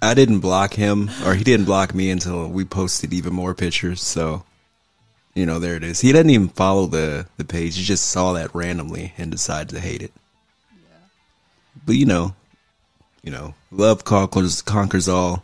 I 0.00 0.14
didn't 0.14 0.40
block 0.40 0.74
him, 0.74 1.10
or 1.24 1.34
he 1.34 1.44
didn't 1.44 1.66
block 1.66 1.94
me 1.94 2.10
until 2.10 2.48
we 2.48 2.64
posted 2.64 3.12
even 3.12 3.32
more 3.32 3.54
pictures. 3.54 4.00
So, 4.02 4.44
you 5.34 5.44
know, 5.44 5.58
there 5.58 5.74
it 5.76 5.82
is. 5.82 6.00
He 6.00 6.12
doesn't 6.12 6.30
even 6.30 6.48
follow 6.48 6.86
the 6.86 7.26
the 7.36 7.44
page. 7.44 7.76
He 7.76 7.82
just 7.82 8.06
saw 8.06 8.32
that 8.34 8.54
randomly 8.54 9.12
and 9.18 9.30
decided 9.30 9.70
to 9.70 9.80
hate 9.80 10.02
it. 10.02 10.12
But 11.84 11.96
you 11.96 12.06
know, 12.06 12.34
you 13.22 13.30
know, 13.30 13.54
love 13.70 14.04
conquers 14.04 14.62
conquers 14.62 15.08
all, 15.08 15.42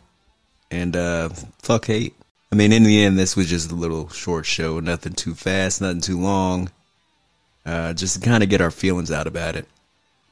and 0.71 0.95
uh 0.95 1.29
fuck 1.59 1.85
hate. 1.87 2.15
I 2.51 2.55
mean, 2.55 2.71
in 2.71 2.83
the 2.83 3.03
end, 3.03 3.19
this 3.19 3.35
was 3.35 3.49
just 3.49 3.71
a 3.71 3.75
little 3.75 4.07
short 4.09 4.45
show. 4.45 4.79
Nothing 4.79 5.13
too 5.13 5.35
fast, 5.35 5.81
nothing 5.81 6.01
too 6.01 6.19
long. 6.19 6.71
Uh, 7.65 7.93
just 7.93 8.15
to 8.15 8.21
kind 8.21 8.43
of 8.43 8.49
get 8.49 8.61
our 8.61 8.69
feelings 8.71 9.11
out 9.11 9.25
about 9.27 9.55
it. 9.55 9.67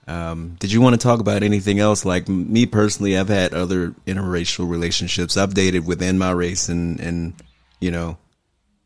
Um, 0.08 0.56
did 0.60 0.72
you 0.72 0.82
want 0.82 0.94
to 0.94 0.98
talk 0.98 1.20
about 1.20 1.44
anything 1.44 1.80
else? 1.80 2.04
Like 2.04 2.28
me 2.28 2.66
personally, 2.66 3.18
I've 3.18 3.30
had 3.30 3.54
other 3.54 3.92
interracial 4.06 4.70
relationships. 4.70 5.38
I've 5.38 5.54
dated 5.54 5.86
within 5.86 6.18
my 6.18 6.32
race, 6.32 6.70
and 6.70 7.00
and 7.00 7.34
you 7.80 7.92
know, 7.92 8.18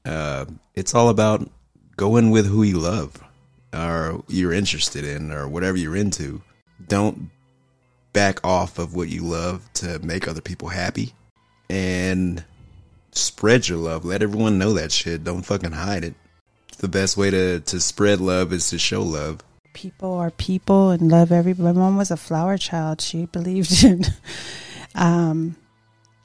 uh, 0.06 0.46
it's 0.76 0.94
all 0.94 1.10
about 1.10 1.50
going 1.96 2.30
with 2.30 2.46
who 2.46 2.64
you 2.64 2.78
love, 2.78 3.22
or 3.74 4.24
you're 4.28 4.54
interested 4.54 5.04
in, 5.04 5.32
or 5.32 5.48
whatever 5.48 5.78
you're 5.78 5.96
into. 5.96 6.42
Don't 6.88 7.32
back 8.14 8.46
off 8.46 8.78
of 8.78 8.96
what 8.96 9.10
you 9.10 9.24
love 9.24 9.68
to 9.74 10.00
make 10.00 10.28
other 10.28 10.42
people 10.42 10.68
happy, 10.68 11.14
and 11.70 12.44
spread 13.12 13.68
your 13.68 13.80
love. 13.80 14.06
Let 14.06 14.22
everyone 14.22 14.60
know 14.60 14.74
that 14.74 14.92
shit. 14.92 15.24
Don't 15.24 15.44
fucking 15.44 15.72
hide 15.72 16.04
it. 16.04 16.14
The 16.78 16.88
best 16.88 17.18
way 17.18 17.32
to 17.32 17.60
to 17.60 17.80
spread 17.80 18.22
love 18.22 18.54
is 18.54 18.70
to 18.70 18.78
show 18.78 19.02
love. 19.02 19.42
People 19.78 20.16
are 20.16 20.32
people 20.32 20.90
and 20.90 21.12
love 21.12 21.32
everybody. 21.32 21.72
My 21.72 21.80
mom 21.80 21.98
was 21.98 22.10
a 22.10 22.18
flower 22.18 22.58
child. 22.58 23.00
She 23.00 23.28
believed 23.28 23.84
in, 23.84 24.06
um, 24.96 25.56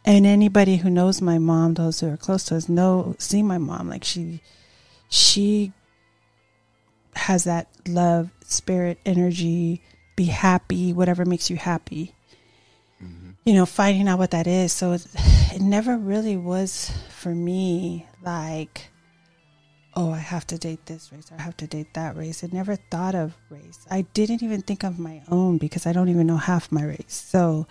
and 0.06 0.26
anybody 0.26 0.76
who 0.76 0.88
knows 0.88 1.20
my 1.20 1.36
mom, 1.36 1.74
those 1.74 2.00
who 2.00 2.08
are 2.08 2.16
close 2.16 2.44
to 2.44 2.56
us, 2.56 2.70
know 2.70 3.14
see 3.18 3.42
my 3.42 3.58
mom. 3.58 3.90
Like 3.90 4.04
she, 4.04 4.40
she 5.10 5.72
has 7.14 7.44
that 7.44 7.68
love, 7.86 8.30
spirit, 8.42 8.98
energy. 9.04 9.82
Be 10.16 10.24
happy, 10.24 10.94
whatever 10.94 11.26
makes 11.26 11.50
you 11.50 11.56
happy. 11.56 12.14
You 13.44 13.54
know, 13.54 13.66
finding 13.66 14.08
out 14.08 14.18
what 14.18 14.30
that 14.30 14.46
is. 14.46 14.72
So 14.72 14.92
it, 14.92 15.06
it 15.52 15.60
never 15.60 15.98
really 15.98 16.36
was 16.38 16.90
for 17.10 17.34
me 17.34 18.06
like 18.22 18.91
oh, 19.94 20.12
I 20.12 20.18
have 20.18 20.46
to 20.48 20.58
date 20.58 20.86
this 20.86 21.10
race 21.12 21.30
or 21.30 21.36
I 21.38 21.42
have 21.42 21.56
to 21.58 21.66
date 21.66 21.94
that 21.94 22.16
race. 22.16 22.42
I 22.42 22.48
never 22.52 22.76
thought 22.76 23.14
of 23.14 23.34
race. 23.50 23.86
I 23.90 24.02
didn't 24.14 24.42
even 24.42 24.62
think 24.62 24.84
of 24.84 24.98
my 24.98 25.22
own 25.30 25.58
because 25.58 25.86
I 25.86 25.92
don't 25.92 26.08
even 26.08 26.26
know 26.26 26.38
half 26.38 26.72
my 26.72 26.84
race. 26.84 27.24
So 27.28 27.66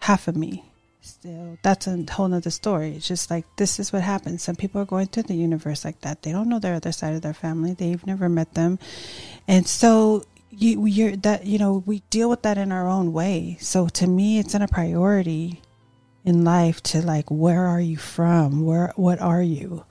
half 0.00 0.28
of 0.28 0.36
me. 0.36 0.64
still 1.00 1.58
that's 1.62 1.86
a 1.86 2.04
whole 2.10 2.28
nother 2.28 2.50
story. 2.50 2.92
It's 2.96 3.08
just 3.08 3.30
like 3.30 3.44
this 3.56 3.78
is 3.80 3.92
what 3.92 4.02
happens. 4.02 4.42
Some 4.42 4.56
people 4.56 4.80
are 4.80 4.86
going 4.86 5.06
through 5.06 5.24
the 5.24 5.34
universe 5.34 5.84
like 5.84 6.00
that. 6.02 6.22
They 6.22 6.32
don't 6.32 6.48
know 6.48 6.58
their 6.58 6.74
other 6.74 6.92
side 6.92 7.14
of 7.14 7.22
their 7.22 7.34
family. 7.34 7.74
They've 7.74 8.06
never 8.06 8.28
met 8.28 8.54
them, 8.54 8.78
and 9.46 9.66
so 9.66 10.24
you 10.50 10.84
you're 10.86 11.16
that 11.16 11.46
you 11.46 11.58
know 11.58 11.82
we 11.86 12.00
deal 12.10 12.28
with 12.28 12.42
that 12.42 12.58
in 12.58 12.72
our 12.72 12.88
own 12.88 13.12
way. 13.12 13.56
So 13.60 13.88
to 13.88 14.06
me, 14.06 14.38
it's 14.38 14.54
in 14.54 14.62
a 14.62 14.68
priority 14.68 15.62
in 16.24 16.44
life 16.44 16.82
to 16.82 17.00
like 17.00 17.30
where 17.30 17.66
are 17.66 17.80
you 17.80 17.96
from? 17.96 18.64
Where 18.64 18.92
what 18.96 19.20
are 19.20 19.42
you? 19.42 19.84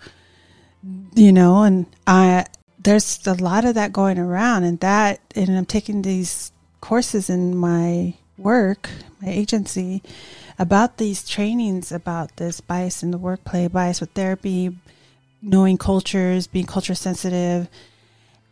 You 1.15 1.31
know, 1.31 1.63
and 1.63 1.85
I 2.05 2.45
there's 2.79 3.25
a 3.27 3.33
lot 3.33 3.65
of 3.65 3.75
that 3.75 3.93
going 3.93 4.19
around, 4.19 4.63
and 4.63 4.79
that 4.79 5.19
and 5.35 5.57
I'm 5.57 5.65
taking 5.65 6.01
these 6.01 6.51
courses 6.81 7.29
in 7.29 7.55
my 7.55 8.13
work, 8.37 8.89
my 9.21 9.29
agency 9.29 10.03
about 10.59 10.97
these 10.97 11.27
trainings 11.27 11.91
about 11.91 12.37
this 12.37 12.61
bias 12.61 13.03
in 13.03 13.11
the 13.11 13.17
workplace, 13.17 13.69
bias 13.69 14.01
with 14.01 14.11
therapy, 14.11 14.75
knowing 15.41 15.77
cultures, 15.77 16.47
being 16.47 16.65
culture 16.65 16.95
sensitive, 16.95 17.67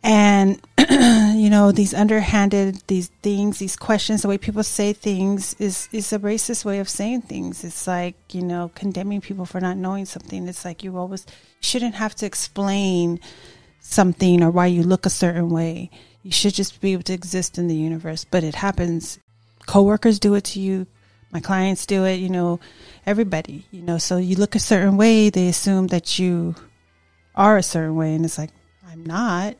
and 0.02 0.60
you 0.78 1.50
know 1.50 1.72
these 1.72 1.94
underhanded 1.94 2.82
these 2.86 3.08
things, 3.22 3.58
these 3.58 3.76
questions, 3.76 4.22
the 4.22 4.28
way 4.28 4.38
people 4.38 4.62
say 4.62 4.92
things 4.92 5.54
is 5.58 5.88
is 5.92 6.12
a 6.12 6.18
racist 6.18 6.64
way 6.64 6.78
of 6.78 6.88
saying 6.88 7.22
things. 7.22 7.64
It's 7.64 7.86
like 7.86 8.16
you 8.34 8.42
know 8.42 8.70
condemning 8.74 9.20
people 9.20 9.46
for 9.46 9.60
not 9.60 9.76
knowing 9.76 10.04
something. 10.04 10.46
It's 10.48 10.64
like 10.64 10.84
you 10.84 10.96
always 10.96 11.26
shouldn't 11.60 11.96
have 11.96 12.14
to 12.16 12.26
explain 12.26 13.20
something 13.80 14.42
or 14.42 14.50
why 14.50 14.66
you 14.66 14.82
look 14.82 15.06
a 15.06 15.10
certain 15.10 15.50
way. 15.50 15.90
You 16.22 16.32
should 16.32 16.54
just 16.54 16.80
be 16.80 16.92
able 16.92 17.04
to 17.04 17.12
exist 17.12 17.56
in 17.56 17.68
the 17.68 17.76
universe, 17.76 18.24
but 18.24 18.42
it 18.42 18.56
happens. 18.56 19.18
Coworkers 19.66 20.18
do 20.18 20.34
it 20.34 20.44
to 20.44 20.60
you 20.60 20.86
my 21.32 21.40
clients 21.40 21.86
do 21.86 22.04
it, 22.04 22.14
you 22.14 22.30
know, 22.30 22.60
everybody, 23.04 23.66
you 23.70 23.82
know, 23.82 23.98
so 23.98 24.16
you 24.16 24.36
look 24.36 24.54
a 24.54 24.58
certain 24.58 24.96
way, 24.96 25.28
they 25.28 25.48
assume 25.48 25.88
that 25.88 26.18
you 26.18 26.54
are 27.34 27.56
a 27.56 27.62
certain 27.62 27.96
way. 27.96 28.14
And 28.14 28.24
it's 28.24 28.38
like, 28.38 28.50
I'm 28.88 29.04
not. 29.04 29.56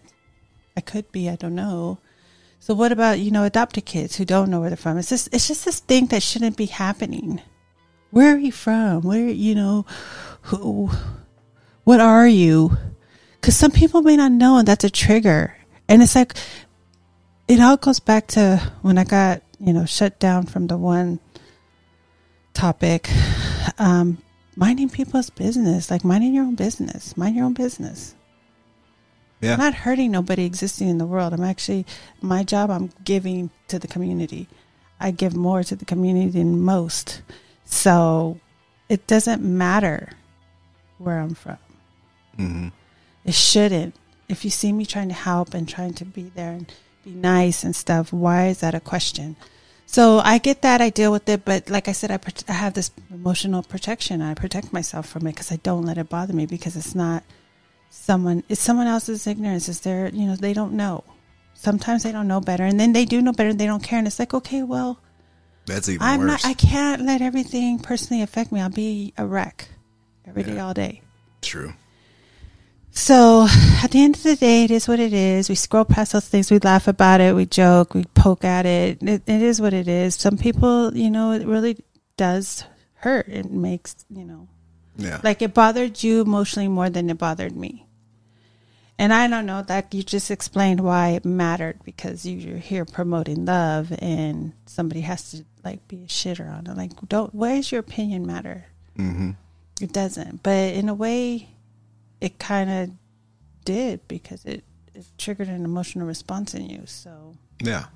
I 0.76 0.80
could 0.80 1.10
be, 1.12 1.28
I 1.30 1.36
don't 1.36 1.54
know. 1.54 1.98
So 2.58 2.74
what 2.74 2.92
about, 2.92 3.18
you 3.18 3.30
know, 3.30 3.44
adopted 3.44 3.84
kids 3.84 4.16
who 4.16 4.24
don't 4.24 4.50
know 4.50 4.60
where 4.60 4.70
they're 4.70 4.76
from? 4.76 4.98
It's 4.98 5.08
just, 5.08 5.28
it's 5.32 5.48
just 5.48 5.64
this 5.64 5.80
thing 5.80 6.06
that 6.06 6.22
shouldn't 6.22 6.56
be 6.56 6.66
happening. 6.66 7.40
Where 8.10 8.34
are 8.34 8.38
you 8.38 8.52
from? 8.52 9.02
Where, 9.02 9.28
you 9.28 9.54
know, 9.54 9.86
who, 10.42 10.90
what 11.84 12.00
are 12.00 12.26
you? 12.26 12.76
Because 13.40 13.56
some 13.56 13.70
people 13.70 14.02
may 14.02 14.16
not 14.16 14.32
know, 14.32 14.58
and 14.58 14.66
that's 14.66 14.84
a 14.84 14.90
trigger. 14.90 15.56
And 15.88 16.02
it's 16.02 16.16
like, 16.16 16.34
it 17.46 17.60
all 17.60 17.76
goes 17.76 18.00
back 18.00 18.26
to 18.28 18.72
when 18.82 18.98
I 18.98 19.04
got, 19.04 19.42
you 19.60 19.72
know, 19.72 19.84
shut 19.84 20.18
down 20.18 20.46
from 20.46 20.66
the 20.66 20.76
one 20.76 21.20
topic 22.54 23.08
um, 23.78 24.18
minding 24.56 24.88
people's 24.88 25.30
business, 25.30 25.90
like 25.90 26.04
minding 26.04 26.34
your 26.34 26.44
own 26.44 26.56
business, 26.56 27.16
mind 27.16 27.36
your 27.36 27.44
own 27.44 27.54
business. 27.54 28.14
Yeah. 29.40 29.52
I'm 29.54 29.58
not 29.58 29.74
hurting 29.74 30.10
nobody 30.10 30.44
existing 30.44 30.88
in 30.88 30.98
the 30.98 31.06
world. 31.06 31.32
I'm 31.32 31.44
actually, 31.44 31.84
my 32.20 32.42
job, 32.42 32.70
I'm 32.70 32.90
giving 33.04 33.50
to 33.68 33.78
the 33.78 33.88
community. 33.88 34.48
I 34.98 35.10
give 35.10 35.36
more 35.36 35.62
to 35.62 35.76
the 35.76 35.84
community 35.84 36.30
than 36.30 36.60
most. 36.60 37.22
So 37.64 38.40
it 38.88 39.06
doesn't 39.06 39.42
matter 39.42 40.10
where 40.98 41.18
I'm 41.18 41.34
from. 41.34 41.58
Mm-hmm. 42.38 42.68
It 43.24 43.34
shouldn't. 43.34 43.94
If 44.28 44.44
you 44.44 44.50
see 44.50 44.72
me 44.72 44.86
trying 44.86 45.08
to 45.08 45.14
help 45.14 45.54
and 45.54 45.68
trying 45.68 45.94
to 45.94 46.04
be 46.04 46.30
there 46.34 46.52
and 46.52 46.72
be 47.04 47.10
nice 47.10 47.62
and 47.62 47.76
stuff, 47.76 48.12
why 48.12 48.48
is 48.48 48.60
that 48.60 48.74
a 48.74 48.80
question? 48.80 49.36
So 49.86 50.18
I 50.18 50.38
get 50.38 50.62
that, 50.62 50.80
I 50.80 50.90
deal 50.90 51.12
with 51.12 51.28
it, 51.28 51.44
but 51.44 51.70
like 51.70 51.86
I 51.86 51.92
said, 51.92 52.10
I, 52.10 52.18
I 52.48 52.52
have 52.52 52.74
this 52.74 52.90
emotional 53.10 53.62
protection. 53.62 54.20
I 54.20 54.34
protect 54.34 54.72
myself 54.72 55.08
from 55.08 55.26
it 55.26 55.32
because 55.32 55.52
I 55.52 55.56
don't 55.56 55.84
let 55.84 55.96
it 55.98 56.08
bother 56.08 56.32
me 56.32 56.44
because 56.44 56.74
it's 56.74 56.94
not 56.94 57.22
someone, 57.90 58.42
it's 58.48 58.60
someone 58.60 58.86
else's 58.86 59.26
ignorance. 59.26 59.68
is 59.68 59.80
their, 59.80 60.08
you 60.08 60.26
know, 60.26 60.36
they 60.36 60.52
don't 60.52 60.72
know. 60.72 61.04
Sometimes 61.54 62.02
they 62.02 62.12
don't 62.12 62.28
know 62.28 62.40
better, 62.40 62.64
and 62.64 62.78
then 62.78 62.92
they 62.92 63.04
do 63.04 63.22
know 63.22 63.32
better, 63.32 63.50
and 63.50 63.58
they 63.58 63.66
don't 63.66 63.82
care, 63.82 63.98
and 63.98 64.06
it's 64.06 64.18
like, 64.18 64.34
okay, 64.34 64.62
well, 64.62 65.00
that's 65.66 65.88
even 65.88 66.02
I'm 66.02 66.20
worse. 66.20 66.44
Not, 66.44 66.46
I 66.46 66.54
can't 66.54 67.02
let 67.02 67.22
everything 67.22 67.78
personally 67.78 68.22
affect 68.22 68.52
me. 68.52 68.60
I'll 68.60 68.70
be 68.70 69.12
a 69.16 69.26
wreck 69.26 69.68
every 70.26 70.42
yeah. 70.42 70.52
day, 70.52 70.58
all 70.60 70.74
day. 70.74 71.02
True. 71.42 71.72
So 72.90 73.46
at 73.82 73.90
the 73.90 74.02
end 74.02 74.16
of 74.16 74.22
the 74.22 74.36
day, 74.36 74.64
it 74.64 74.70
is 74.70 74.88
what 74.88 75.00
it 75.00 75.12
is. 75.12 75.50
We 75.50 75.54
scroll 75.54 75.84
past 75.84 76.12
those 76.12 76.26
things. 76.28 76.50
We 76.50 76.58
laugh 76.60 76.88
about 76.88 77.20
it. 77.20 77.34
We 77.34 77.44
joke. 77.44 77.92
We 77.94 78.04
poke 78.14 78.42
at 78.42 78.64
it. 78.64 79.02
It, 79.02 79.22
it 79.26 79.42
is 79.42 79.60
what 79.60 79.74
it 79.74 79.86
is. 79.86 80.14
Some 80.14 80.38
people, 80.38 80.96
you 80.96 81.10
know, 81.10 81.32
it 81.32 81.46
really 81.46 81.84
does 82.16 82.64
hurt. 82.94 83.28
It 83.28 83.50
makes, 83.50 83.96
you 84.08 84.24
know, 84.24 84.48
yeah. 84.96 85.20
like 85.22 85.42
it 85.42 85.54
bothered 85.54 86.02
you 86.02 86.20
emotionally 86.20 86.68
more 86.68 86.90
than 86.90 87.10
it 87.10 87.18
bothered 87.18 87.56
me. 87.56 87.86
And 88.98 89.12
I 89.12 89.28
don't 89.28 89.44
know 89.44 89.62
that 89.62 89.92
you 89.92 90.02
just 90.02 90.30
explained 90.30 90.80
why 90.80 91.10
it 91.10 91.24
mattered 91.24 91.80
because 91.84 92.24
you're 92.24 92.56
here 92.56 92.86
promoting 92.86 93.44
love 93.44 93.92
and 93.98 94.54
somebody 94.64 95.02
has 95.02 95.30
to 95.32 95.44
like 95.64 95.86
be 95.86 96.04
a 96.04 96.06
shitter 96.06 96.50
on 96.50 96.66
it. 96.66 96.76
Like, 96.76 96.92
don't, 97.06 97.34
why 97.34 97.56
does 97.56 97.70
your 97.70 97.80
opinion 97.80 98.26
matter? 98.26 98.64
Mm-hmm. 98.96 99.32
It 99.82 99.92
doesn't. 99.92 100.42
But 100.42 100.72
in 100.72 100.88
a 100.88 100.94
way, 100.94 101.50
it 102.20 102.38
kind 102.38 102.70
of 102.70 102.90
did 103.64 104.08
because 104.08 104.44
it, 104.44 104.64
it 104.94 105.04
triggered 105.18 105.48
an 105.48 105.64
emotional 105.64 106.06
response 106.06 106.54
in 106.54 106.70
you. 106.70 106.82
So 106.86 107.36
yeah, 107.60 107.86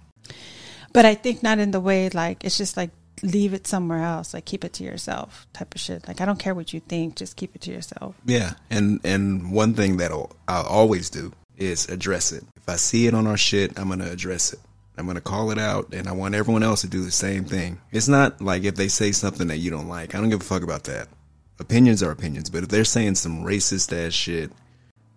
but 0.92 1.06
I 1.06 1.14
think 1.14 1.42
not 1.42 1.58
in 1.58 1.70
the 1.70 1.80
way 1.80 2.10
like 2.10 2.44
it's 2.44 2.58
just 2.58 2.76
like 2.76 2.90
leave 3.22 3.54
it 3.54 3.66
somewhere 3.66 4.02
else, 4.02 4.34
like 4.34 4.44
keep 4.44 4.64
it 4.64 4.72
to 4.74 4.84
yourself 4.84 5.46
type 5.52 5.74
of 5.74 5.80
shit. 5.80 6.06
Like 6.08 6.20
I 6.20 6.24
don't 6.24 6.38
care 6.38 6.54
what 6.54 6.72
you 6.72 6.80
think, 6.80 7.16
just 7.16 7.36
keep 7.36 7.54
it 7.54 7.62
to 7.62 7.72
yourself. 7.72 8.14
Yeah, 8.24 8.54
and 8.70 9.00
and 9.04 9.52
one 9.52 9.74
thing 9.74 9.98
that 9.98 10.10
I'll, 10.10 10.30
always 10.48 11.10
do 11.10 11.32
is 11.56 11.88
address 11.88 12.32
it. 12.32 12.44
If 12.56 12.68
I 12.68 12.76
see 12.76 13.06
it 13.06 13.14
on 13.14 13.26
our 13.26 13.36
shit, 13.36 13.78
I'm 13.78 13.88
gonna 13.88 14.10
address 14.10 14.52
it. 14.52 14.60
I'm 14.96 15.06
gonna 15.06 15.20
call 15.20 15.50
it 15.50 15.58
out, 15.58 15.92
and 15.92 16.08
I 16.08 16.12
want 16.12 16.34
everyone 16.34 16.62
else 16.62 16.82
to 16.82 16.88
do 16.88 17.02
the 17.02 17.10
same 17.10 17.44
thing. 17.44 17.80
It's 17.90 18.08
not 18.08 18.40
like 18.40 18.64
if 18.64 18.74
they 18.74 18.88
say 18.88 19.12
something 19.12 19.48
that 19.48 19.58
you 19.58 19.70
don't 19.70 19.88
like, 19.88 20.14
I 20.14 20.20
don't 20.20 20.30
give 20.30 20.40
a 20.40 20.44
fuck 20.44 20.62
about 20.62 20.84
that 20.84 21.08
opinions 21.60 22.02
are 22.02 22.10
opinions, 22.10 22.50
but 22.50 22.62
if 22.64 22.68
they're 22.70 22.84
saying 22.84 23.14
some 23.14 23.44
racist 23.44 23.92
ass 23.94 24.14
shit, 24.14 24.50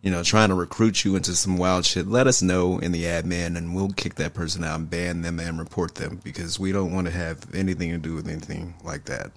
you 0.04 0.12
know, 0.12 0.22
trying 0.22 0.50
to 0.50 0.56
recruit 0.56 1.06
you 1.06 1.16
into 1.16 1.34
some 1.34 1.58
wild 1.58 1.86
shit, 1.86 2.08
let 2.08 2.28
us 2.28 2.42
know 2.42 2.78
in 2.78 2.92
the 2.92 3.06
admin 3.06 3.58
and 3.58 3.74
we'll 3.74 3.90
kick 3.90 4.16
that 4.16 4.34
person 4.34 4.62
out 4.62 4.78
and 4.78 4.90
ban 4.90 5.22
them 5.22 5.40
and 5.40 5.58
report 5.58 5.96
them 5.96 6.20
because 6.26 6.60
we 6.60 6.74
don't 6.74 6.94
want 6.94 7.08
to 7.08 7.14
have 7.14 7.56
anything 7.56 7.90
to 7.90 7.98
do 7.98 8.14
with 8.14 8.28
anything 8.28 8.76
like 8.84 9.06
that. 9.06 9.32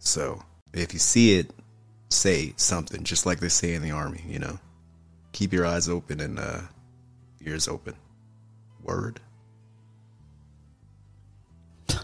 So, 0.00 0.42
if 0.72 0.92
you 0.92 0.98
see 0.98 1.38
it, 1.38 1.52
say 2.10 2.54
something, 2.56 3.04
just 3.04 3.24
like 3.24 3.38
they 3.38 3.48
say 3.48 3.74
in 3.74 3.82
the 3.82 3.92
army, 3.92 4.24
you 4.26 4.40
know. 4.40 4.58
Keep 5.30 5.52
your 5.52 5.64
eyes 5.64 5.88
open 5.88 6.20
and 6.20 6.40
uh, 6.40 6.62
ears 7.46 7.68
open. 7.68 7.94
Word. 8.82 9.20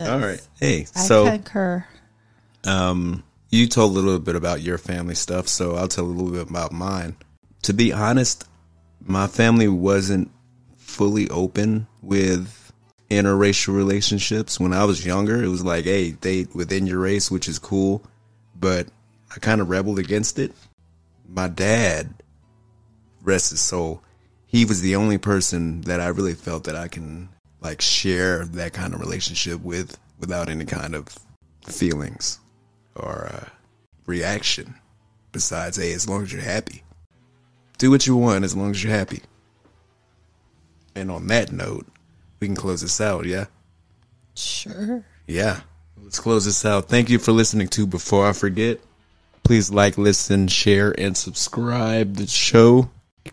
All 0.00 0.18
right. 0.18 0.40
Hey, 0.58 0.86
I 0.96 1.00
so 1.00 1.26
concur. 1.26 1.86
Um, 2.64 3.24
you 3.54 3.68
told 3.68 3.92
a 3.92 3.94
little 3.94 4.18
bit 4.18 4.34
about 4.34 4.62
your 4.62 4.78
family 4.78 5.14
stuff, 5.14 5.46
so 5.46 5.76
I'll 5.76 5.86
tell 5.86 6.04
a 6.04 6.06
little 6.06 6.32
bit 6.32 6.50
about 6.50 6.72
mine. 6.72 7.16
To 7.62 7.72
be 7.72 7.92
honest, 7.92 8.48
my 9.00 9.28
family 9.28 9.68
wasn't 9.68 10.30
fully 10.76 11.30
open 11.30 11.86
with 12.02 12.72
interracial 13.10 13.76
relationships. 13.76 14.58
When 14.58 14.72
I 14.72 14.84
was 14.84 15.06
younger, 15.06 15.40
it 15.40 15.46
was 15.46 15.64
like, 15.64 15.84
hey, 15.84 16.10
date 16.10 16.54
within 16.54 16.88
your 16.88 16.98
race, 16.98 17.30
which 17.30 17.46
is 17.46 17.60
cool, 17.60 18.02
but 18.58 18.88
I 19.34 19.38
kind 19.38 19.60
of 19.60 19.70
rebelled 19.70 20.00
against 20.00 20.40
it. 20.40 20.52
My 21.28 21.46
dad, 21.46 22.12
rest 23.22 23.50
his 23.50 23.60
soul, 23.60 24.02
he 24.46 24.64
was 24.64 24.80
the 24.80 24.96
only 24.96 25.18
person 25.18 25.82
that 25.82 26.00
I 26.00 26.08
really 26.08 26.34
felt 26.34 26.64
that 26.64 26.76
I 26.76 26.88
can 26.88 27.28
like 27.60 27.80
share 27.80 28.44
that 28.46 28.72
kind 28.72 28.94
of 28.94 29.00
relationship 29.00 29.60
with 29.60 29.96
without 30.18 30.48
any 30.48 30.64
kind 30.64 30.96
of 30.96 31.08
feelings 31.66 32.40
or 32.96 33.30
uh, 33.32 33.48
reaction 34.06 34.74
besides 35.32 35.76
hey 35.76 35.92
as 35.92 36.08
long 36.08 36.22
as 36.22 36.32
you're 36.32 36.42
happy. 36.42 36.82
Do 37.78 37.90
what 37.90 38.06
you 38.06 38.16
want 38.16 38.44
as 38.44 38.56
long 38.56 38.70
as 38.70 38.82
you're 38.82 38.92
happy. 38.92 39.22
And 40.94 41.10
on 41.10 41.26
that 41.28 41.52
note 41.52 41.86
we 42.40 42.46
can 42.46 42.56
close 42.56 42.80
this 42.80 43.00
out 43.00 43.26
yeah? 43.26 43.46
Sure. 44.34 45.04
Yeah. 45.26 45.60
Let's 46.02 46.20
close 46.20 46.44
this 46.44 46.64
out. 46.64 46.88
Thank 46.88 47.08
you 47.08 47.18
for 47.18 47.32
listening 47.32 47.68
to 47.68 47.86
before 47.86 48.26
i 48.26 48.32
forget. 48.32 48.80
Please 49.42 49.70
like 49.70 49.98
listen 49.98 50.48
share 50.48 50.94
and 50.98 51.16
subscribe 51.16 52.14
the 52.14 52.26
show. 52.26 52.90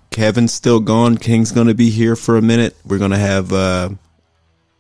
Kevin's 0.10 0.54
still 0.54 0.80
gone. 0.80 1.17
King's 1.17 1.52
gonna 1.52 1.74
be 1.74 1.89
here 1.89 2.15
for 2.15 2.38
a 2.38 2.41
minute. 2.41 2.76
We're 2.86 2.97
gonna 2.97 3.17
have 3.17 3.52
uh 3.54 3.89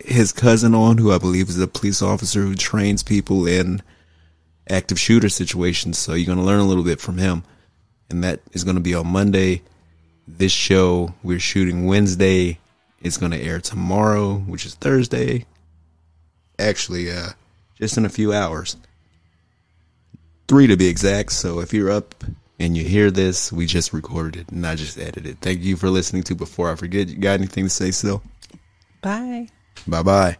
his 0.05 0.31
cousin 0.31 0.73
on, 0.73 0.97
who 0.97 1.11
I 1.11 1.17
believe 1.17 1.49
is 1.49 1.59
a 1.59 1.67
police 1.67 2.01
officer 2.01 2.41
who 2.41 2.55
trains 2.55 3.03
people 3.03 3.47
in 3.47 3.81
active 4.71 4.99
shooter 4.99 5.29
situations. 5.29 5.97
So 5.97 6.13
you're 6.13 6.25
going 6.25 6.37
to 6.37 6.43
learn 6.43 6.59
a 6.59 6.67
little 6.67 6.83
bit 6.83 6.99
from 6.99 7.17
him. 7.17 7.43
And 8.09 8.23
that 8.23 8.41
is 8.53 8.63
going 8.63 8.75
to 8.75 8.81
be 8.81 8.95
on 8.95 9.07
Monday. 9.07 9.61
This 10.27 10.51
show 10.51 11.13
we're 11.23 11.39
shooting 11.39 11.85
Wednesday. 11.85 12.59
It's 13.01 13.17
going 13.17 13.31
to 13.31 13.41
air 13.41 13.59
tomorrow, 13.59 14.35
which 14.35 14.65
is 14.65 14.75
Thursday 14.75 15.45
actually, 16.61 17.11
uh, 17.11 17.29
just 17.75 17.97
in 17.97 18.05
a 18.05 18.09
few 18.09 18.33
hours. 18.33 18.77
Three 20.47 20.67
to 20.67 20.77
be 20.77 20.87
exact. 20.87 21.31
So 21.31 21.59
if 21.59 21.73
you're 21.73 21.91
up 21.91 22.23
and 22.59 22.77
you 22.77 22.83
hear 22.83 23.11
this, 23.11 23.51
we 23.51 23.65
just 23.65 23.93
recorded 23.93 24.41
it 24.41 24.49
and 24.49 24.65
I 24.65 24.75
just 24.75 24.97
edited 24.97 25.25
it. 25.25 25.37
Thank 25.41 25.61
you 25.61 25.75
for 25.75 25.89
listening 25.89 26.23
to 26.23 26.35
Before 26.35 26.71
I 26.71 26.75
Forget. 26.75 27.07
You 27.07 27.17
got 27.17 27.39
anything 27.39 27.65
to 27.65 27.69
say 27.69 27.91
Sil? 27.95 28.21
Bye. 29.01 29.47
Bye 29.87 30.03
bye. 30.03 30.37